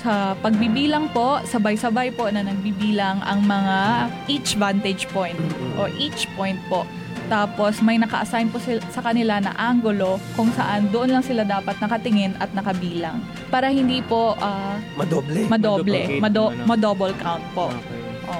[0.00, 5.36] sa pagbibilang po, sabay-sabay po na nagbibilang ang mga each vantage point
[5.76, 6.88] o each point po
[7.26, 11.74] Tapos may naka-assign po sil- sa kanila na angulo kung saan doon lang sila dapat
[11.78, 13.18] nakatingin at nakabilang.
[13.46, 15.46] Para hindi po ah, Madoble.
[15.46, 16.64] madoble, Maduplicate mado- ano.
[16.64, 17.66] ma-double count po.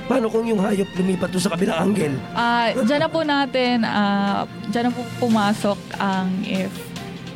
[0.07, 2.15] Paano kung yung hayop lumipat doon sa kabilang angle?
[2.33, 6.71] Ah, diyan na po natin, ah, diyan na po pumasok ang if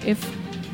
[0.02, 0.18] if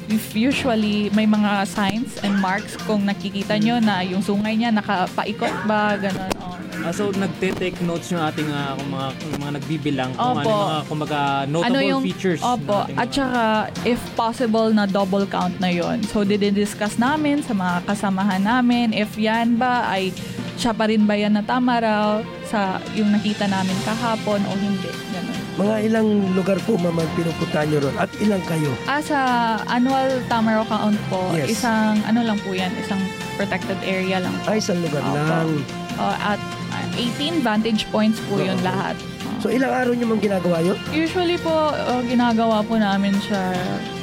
[0.06, 5.52] if usually may mga signs and marks kung nakikita nyo na yung sungay niya nakapaikot
[5.64, 6.32] ba, ganun.
[6.38, 6.56] Oh.
[6.87, 10.47] Ah, so nagte-take notes yung ating ah, kung mga, kung mga nagbibilang kung ano Opo.
[10.47, 11.18] yung mga kumbaga
[11.51, 12.76] notable features ng Opo.
[12.87, 13.43] ating At saka,
[13.82, 19.18] if possible na double count na yon So, didiscuss namin sa mga kasamahan namin if
[19.18, 20.14] yan ba ay
[20.55, 24.87] siya pa rin ba yan na tama raw sa yung nakita namin kahapon o hindi.
[25.11, 25.37] Ganun.
[25.59, 26.09] Mga ilang
[26.39, 28.70] lugar po ma'am ang pinupuntahan nyo ron at ilang kayo?
[28.87, 29.18] Ah, sa
[29.66, 31.59] annual Tamaraw count po, Yes.
[31.59, 33.03] isang ano lang po yan, isang
[33.34, 34.55] protected area lang po.
[34.55, 35.18] Ay, isang lugar Opo.
[35.18, 35.51] lang.
[35.97, 36.65] Oh, at ah,
[36.97, 38.97] 18 vantage points po yun lahat.
[39.44, 40.78] So ilang araw nyo ma'am ginagawa yun?
[40.90, 43.53] Usually po, oh, ginagawa po namin siya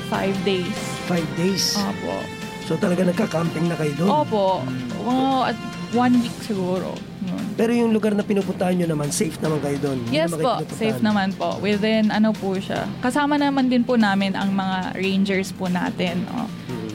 [0.08, 0.78] 5 days.
[1.10, 1.76] Five days?
[1.76, 2.22] Opo.
[2.64, 4.10] So talaga nagka-camping na kayo doon?
[4.24, 4.64] Opo.
[5.04, 5.60] Mga at
[5.92, 6.96] one week siguro.
[7.28, 7.44] Yun.
[7.60, 10.00] Pero yung lugar na pinupuntahan nyo naman, safe naman kayo doon?
[10.10, 11.50] Yes naman po, safe naman po.
[11.60, 12.88] Within ano po siya.
[13.04, 16.24] Kasama naman din po namin ang mga rangers po natin.
[16.34, 16.48] Oh.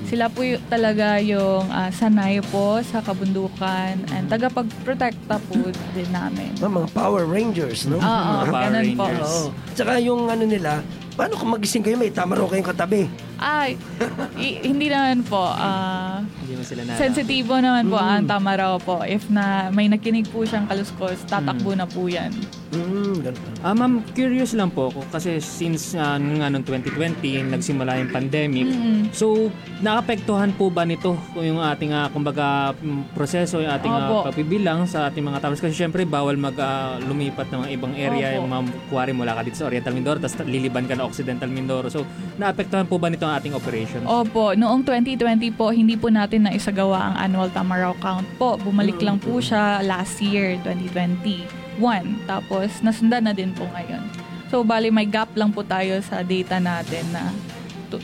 [0.09, 5.57] Sila po y- talaga yung ah, sanay po sa kabundukan and tagapagprotekta po
[5.93, 6.49] din namin.
[6.59, 8.01] Ma'am, mga Power Rangers, no?
[8.01, 9.05] Oo, Power ganun po.
[9.05, 9.33] Rangers.
[9.45, 9.53] Oo.
[9.77, 10.81] Tsaka yung ano nila,
[11.19, 13.11] paano kung magising kayo, may tama raw kayong katabi?
[13.37, 13.75] Ay,
[14.39, 15.39] i- hindi naman po.
[15.41, 18.07] ah, Hindi mo sila na sensitibo naman po Mm.
[18.09, 19.03] ang tama raw po.
[19.03, 22.31] If na may nakinig po siyang kaluskos, tatakbo na po yan.
[22.69, 23.25] Mm,
[23.59, 28.69] Ah, ma'am, curious lang po ako kasi since uh, nga noong 2020 nagsimula yung pandemic.
[28.69, 29.09] Mm-mm.
[29.11, 29.49] So,
[29.81, 34.29] naapektuhan po ba nito yung ating ah, kumbaga mm, proseso, yung ating Opo.
[34.29, 38.27] pagbibilang sa ating mga towers kasi syempre bawal mag ah, lumipat ng mga ibang area
[38.31, 38.37] Opo.
[38.37, 41.89] yung mga kuwari mula ka dito sa Oriental Mindoro tapos liliban ka na Occidental Mindoro.
[41.89, 42.05] So,
[42.37, 44.05] naapektuhan po ba nito ang ating operation?
[44.05, 48.61] Opo, noong 2020 po, hindi po natin na isagawa ang annual Tamaraw count po.
[48.61, 51.81] Bumalik lang po siya last year, 2021.
[52.25, 54.05] Tapos, nasundan na din po ngayon.
[54.49, 57.33] So, bali may gap lang po tayo sa data natin na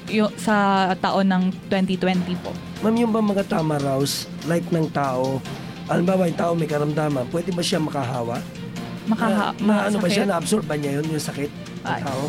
[0.08, 2.52] yo- sa taon ng 2020 po.
[2.80, 5.40] Ma'am, yung ba mga tama raws, like ng tao,
[5.88, 8.40] alimbawa yung tao may karamdaman, pwede ba siya makahawa?
[9.04, 11.52] Makaha- na, na ano ba siya, na-absorb ba niya yun, yung sakit
[11.84, 12.00] ng Ay.
[12.00, 12.22] tao?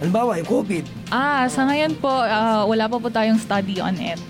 [0.00, 0.84] Halimbawa, yung COVID.
[1.08, 4.20] Ah, sa ngayon po, ah, wala pa po tayong study on it.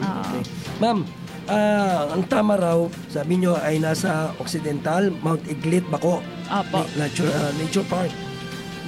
[0.00, 0.32] Ah,
[0.80, 1.04] Ma'am,
[1.44, 6.24] ah, ang tama raw, sabi nyo ay nasa Occidental, Mount Iglit, Bako.
[6.48, 6.88] Apo.
[6.96, 8.08] Nature, ah, nature Park.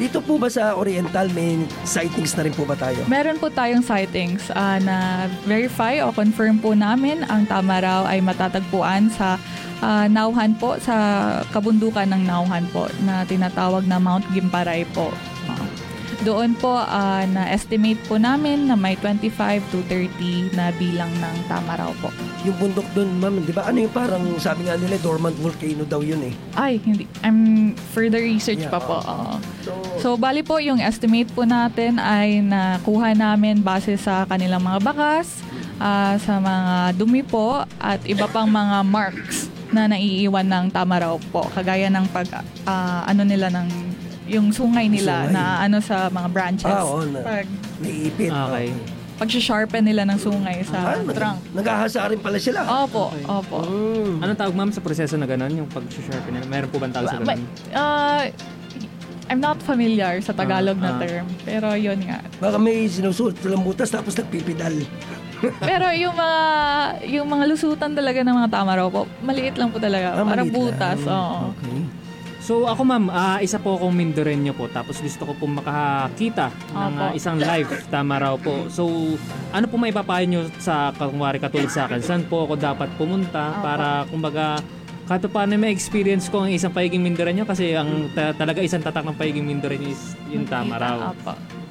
[0.01, 2.97] Dito po ba sa Oriental may sightings na rin po ba tayo?
[3.13, 8.25] Meron po tayong sightings ah, na verify o confirm po namin ang tama raw ay
[8.25, 9.37] matatagpuan sa
[9.85, 10.97] ah, Nauhan po, sa
[11.53, 15.13] kabundukan ng Nauhan po na tinatawag na Mount Gimparay po.
[16.23, 19.27] Doon po ah, na-estimate po namin na may 25
[19.69, 22.15] to 30 na bilang ng tama raw po.
[22.43, 23.67] Yung bundok doon, ma'am, di ba?
[23.67, 26.35] Ano yung parang sabi nga nila, dormant volcano daw yun eh.
[26.55, 27.11] Ay, hindi.
[27.21, 29.03] I'm further research Yeah, pa po.
[29.03, 29.35] oo.
[29.67, 29.99] oo.
[29.99, 35.43] So, bali po, yung estimate po natin ay nakuha namin base sa kanilang mga bakas,
[35.79, 41.19] ah, sa mga dumi po, at iba pang mga marks na naiiwan ng tama raw
[41.33, 41.51] po.
[41.51, 42.31] Kagaya ng pag,
[42.63, 43.67] ah, ano nila ng,
[44.33, 45.35] yung sungay nila Sungay.
[45.35, 46.67] na ano sa mga branches.
[46.67, 47.47] Ah, oo, na- Pag,
[47.79, 48.33] Naiipit.
[48.33, 48.69] Okay.
[49.15, 51.39] pag-sharpen nila ng sungay sa Ah, trunk.
[51.53, 52.65] Naghahasa rin pala sila.
[52.83, 53.59] Opo, opo.
[54.19, 55.53] Anong tawag ma'am sa proseso na gano'n?
[55.55, 56.47] Yung pag-sharpen nila?
[56.49, 57.39] Meron po ba ang tawag sa gano'n?
[57.71, 58.25] ah,
[59.29, 60.99] I'm not familiar sa Tagalog Ah, na ah.
[60.99, 61.25] term.
[61.41, 62.19] Pero yun nga.
[62.37, 64.75] Baka may sinusuot silang butas tapos nagpipidal.
[65.63, 66.41] Pero yung mga
[67.09, 70.15] yung mga lusutan talaga ng mga tama raw po, maliit lang po talaga.
[70.15, 70.99] Ah, Parang butas.
[70.99, 71.15] lang.
[71.55, 72.02] Oo.
[72.43, 76.95] So ako ma'am, ah, isa po akong Mindoreño po tapos gusto ko po makakita ng
[76.99, 78.67] ah, isang live tama raw po.
[78.67, 79.15] So
[79.55, 82.03] ano po maipapayo nyo sa kumwari katulad sa akin?
[82.03, 83.63] Saan po ako dapat pumunta Opo.
[83.63, 84.59] para kumbaga
[85.07, 89.07] kahit paano may experience ko ang isang pagiging Mindoreño kasi ang ta- talaga isang tatak
[89.07, 91.15] ng pagiging Mindoreño is yung tama raw.
[91.15, 91.62] Opo.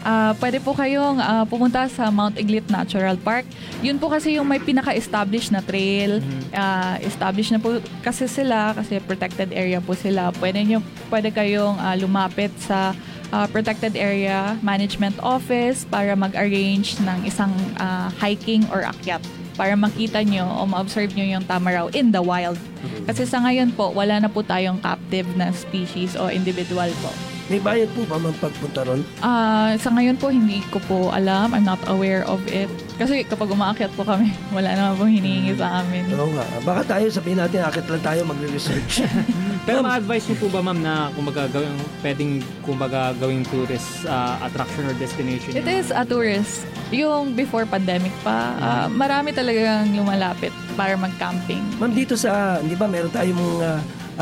[0.00, 3.44] Ah, pwede po kayong ah, pumunta sa Mount Iglit Natural Park.
[3.84, 6.24] Yun po kasi yung may pinaka-establish na trail.
[6.56, 10.32] Ah, established na po kasi sila kasi protected area po sila.
[10.40, 10.80] Pwede nyo,
[11.12, 12.96] pwede kayong ah, lumapit sa
[13.28, 19.20] ah, Protected Area Management Office para mag-arrange ng isang ah, hiking or akyat
[19.60, 22.56] para makita nyo o ma-observe nyo yung tama raw in the wild.
[23.04, 27.29] Kasi sa ngayon po, wala na po tayong captive na species o individual po.
[27.50, 29.02] May bayad po ba man pagpunta ron?
[29.18, 31.50] Ah, sa ngayon po hindi ko po alam.
[31.50, 32.70] I'm not aware of it.
[32.94, 36.06] Kasi kapag umaakyat po kami, wala naman pong hinihingi sa amin.
[36.14, 36.46] Oo nga.
[36.62, 39.02] Baka tayo sabihin natin, akit lang tayo magre-research.
[39.66, 41.74] Pero ma-advise niyo po ba ma'am na kumbaga gawing,
[42.06, 42.32] pwedeng
[42.62, 45.50] kumbaga gawing tourist ah, attraction or destination?
[45.50, 46.62] It is a tourist.
[46.94, 51.66] Yung before pandemic pa, ah, marami talagang lumalapit para mag-camping.
[51.82, 53.70] Ma'am, dito sa, di ba, meron tayong mga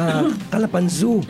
[0.00, 0.24] ah,
[0.56, 1.20] Kalapan Zoo.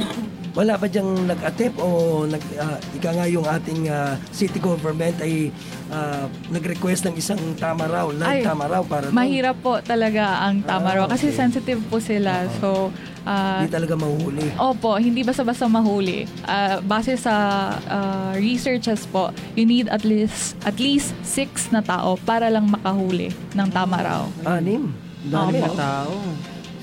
[0.59, 5.54] Wala ba diyang nag-attempt o nag, ah, ika nga yung ating ah, city government ay
[5.86, 9.14] ah, nag-request ng isang tama raw, live Ay, tama raw para doon?
[9.14, 11.38] Mahirap po talaga ang Tamaraw Ah, kasi okay.
[11.38, 12.50] sensitive po sila.
[12.59, 12.90] So,
[13.22, 14.59] ah, Hindi talaga mahuhuli.
[14.59, 16.26] Opo, hindi basta-basta mahuli.
[16.42, 17.34] Ah, base sa
[17.86, 23.30] ah, researches po, you need at least at least six na tao para lang makahuli
[23.54, 24.22] ng tama raw.
[24.42, 24.90] Anim.
[25.22, 25.70] Dami no?
[25.78, 26.11] Tao.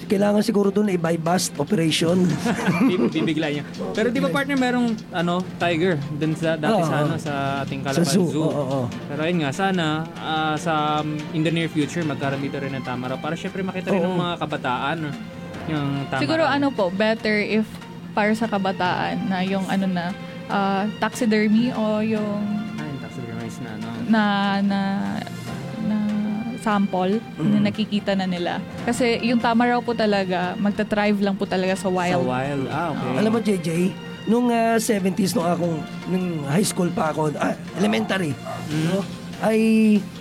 [0.05, 2.29] Kailangan siguro doon ay by bust operation.
[2.89, 3.63] Bib- Bibigla niya.
[3.91, 7.81] Pero di ba partner merong ano, tiger dun sa dati Oo, sa ano sa ating
[7.81, 8.43] Sa Calapan zoo, Zoo.
[8.43, 8.81] oo, oo.
[9.09, 9.85] Pero ayun nga sana
[10.15, 13.89] ah, sa um, in the near future magkaroon dito rin ng Tamaraw para syempre makita
[13.89, 14.97] rin ng mga kabataan
[15.65, 16.21] yung Tamaraw.
[16.21, 17.65] Siguro ano po, better if
[18.11, 20.13] para sa kabataan na yung ano na
[20.47, 22.41] ah, taxidermy o yung
[22.75, 23.87] Ay, taxidermized na ano.
[24.05, 24.23] na na
[24.61, 24.79] na
[26.65, 27.51] sample Mhm.
[27.53, 28.57] na nakikita na nila.
[28.81, 32.17] Kasi yung tama raw po talaga, magta-thrive lang po talaga sa wild.
[32.17, 32.65] Sa wild.
[32.67, 33.11] Ah, okay.
[33.21, 33.69] Alam mo, JJ,
[34.25, 35.77] nung ah, 70s, nung akong,
[36.09, 38.33] nung high school pa ako, ah, elementary,
[38.89, 39.05] no?
[39.37, 39.59] ay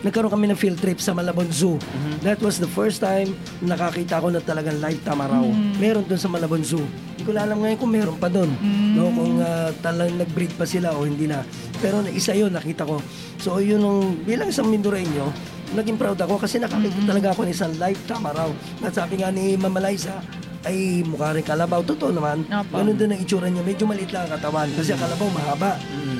[0.03, 1.78] nagkaroon kami ng field trip sa Malabon Zoo.
[2.20, 3.30] That was the first time
[3.62, 5.47] na nakakita ko na talagang live tamaraw.
[5.78, 6.82] Meron doon sa Malabon Zoo.
[7.14, 8.51] Hindi ko alam ngayon kung meron pa doon.
[8.92, 11.47] No, kung ah, talagang nag-breed pa sila o hindi na.
[11.78, 12.99] Pero na- isa yun, nakita ko.
[13.38, 15.30] So yun ang, bilang isang Mindoreño,
[15.75, 18.51] naging proud ako kasi nakakita talaga ako ng isang live tamaraw.
[18.81, 20.22] At sabi nga ni Mama Liza,
[20.64, 21.85] ay mukha rin kalabaw.
[21.85, 22.49] Totoo naman.
[22.72, 23.61] Ganun din ang itsura niya.
[23.61, 24.68] Medyo maliit lang ang katawan.
[24.72, 25.72] Kasi ang kalabaw mahaba.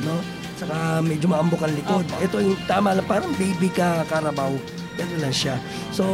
[0.05, 0.21] No?
[0.55, 2.05] Saka medyo maambok ang likod.
[2.21, 3.07] Ito yung tama lang.
[3.07, 4.53] Parang baby ka karabaw.
[4.95, 5.57] Ganun lang siya.
[5.91, 6.05] So,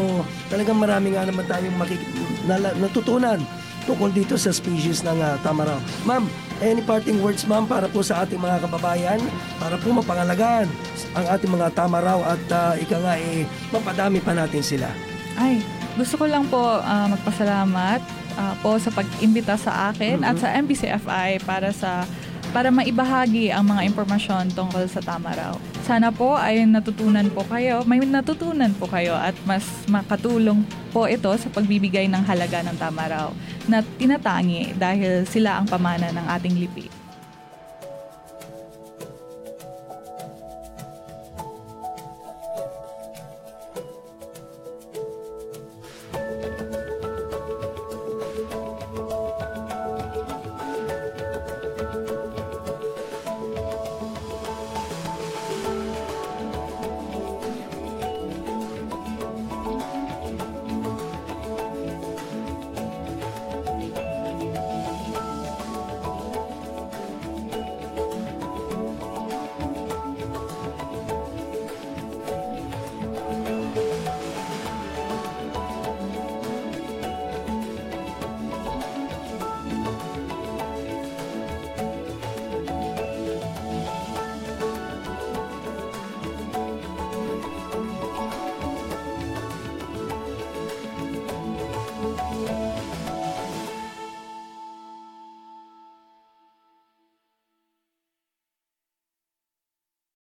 [0.46, 2.06] talagang marami nga naman tayong makik-
[2.46, 3.36] nala- natutunan
[3.84, 5.76] tungkol dito sa species ng ah, tamaraw.
[6.06, 6.24] Ma'am,
[6.60, 9.20] any parting words ma'am para po sa ating mga kababayan
[9.56, 10.68] para po mapangalagaan
[11.16, 14.88] ang ating mga tamaraw at ah, ika nga eh, mapadami pa natin sila.
[15.34, 15.64] Ay,
[15.98, 18.00] gusto ko lang po ah, magpasalamat
[18.38, 22.06] ah, po sa pag-imbita sa akin at sa MBCFI para sa
[22.50, 25.54] para maibahagi ang mga impormasyon tungkol sa Tamaraw.
[25.86, 31.30] Sana po ay natutunan po kayo, may natutunan po kayo at mas makatulong po ito
[31.38, 33.30] sa pagbibigay ng halaga ng Tamaraw
[33.70, 36.99] na tinatangi dahil sila ang pamana ng ating lipi.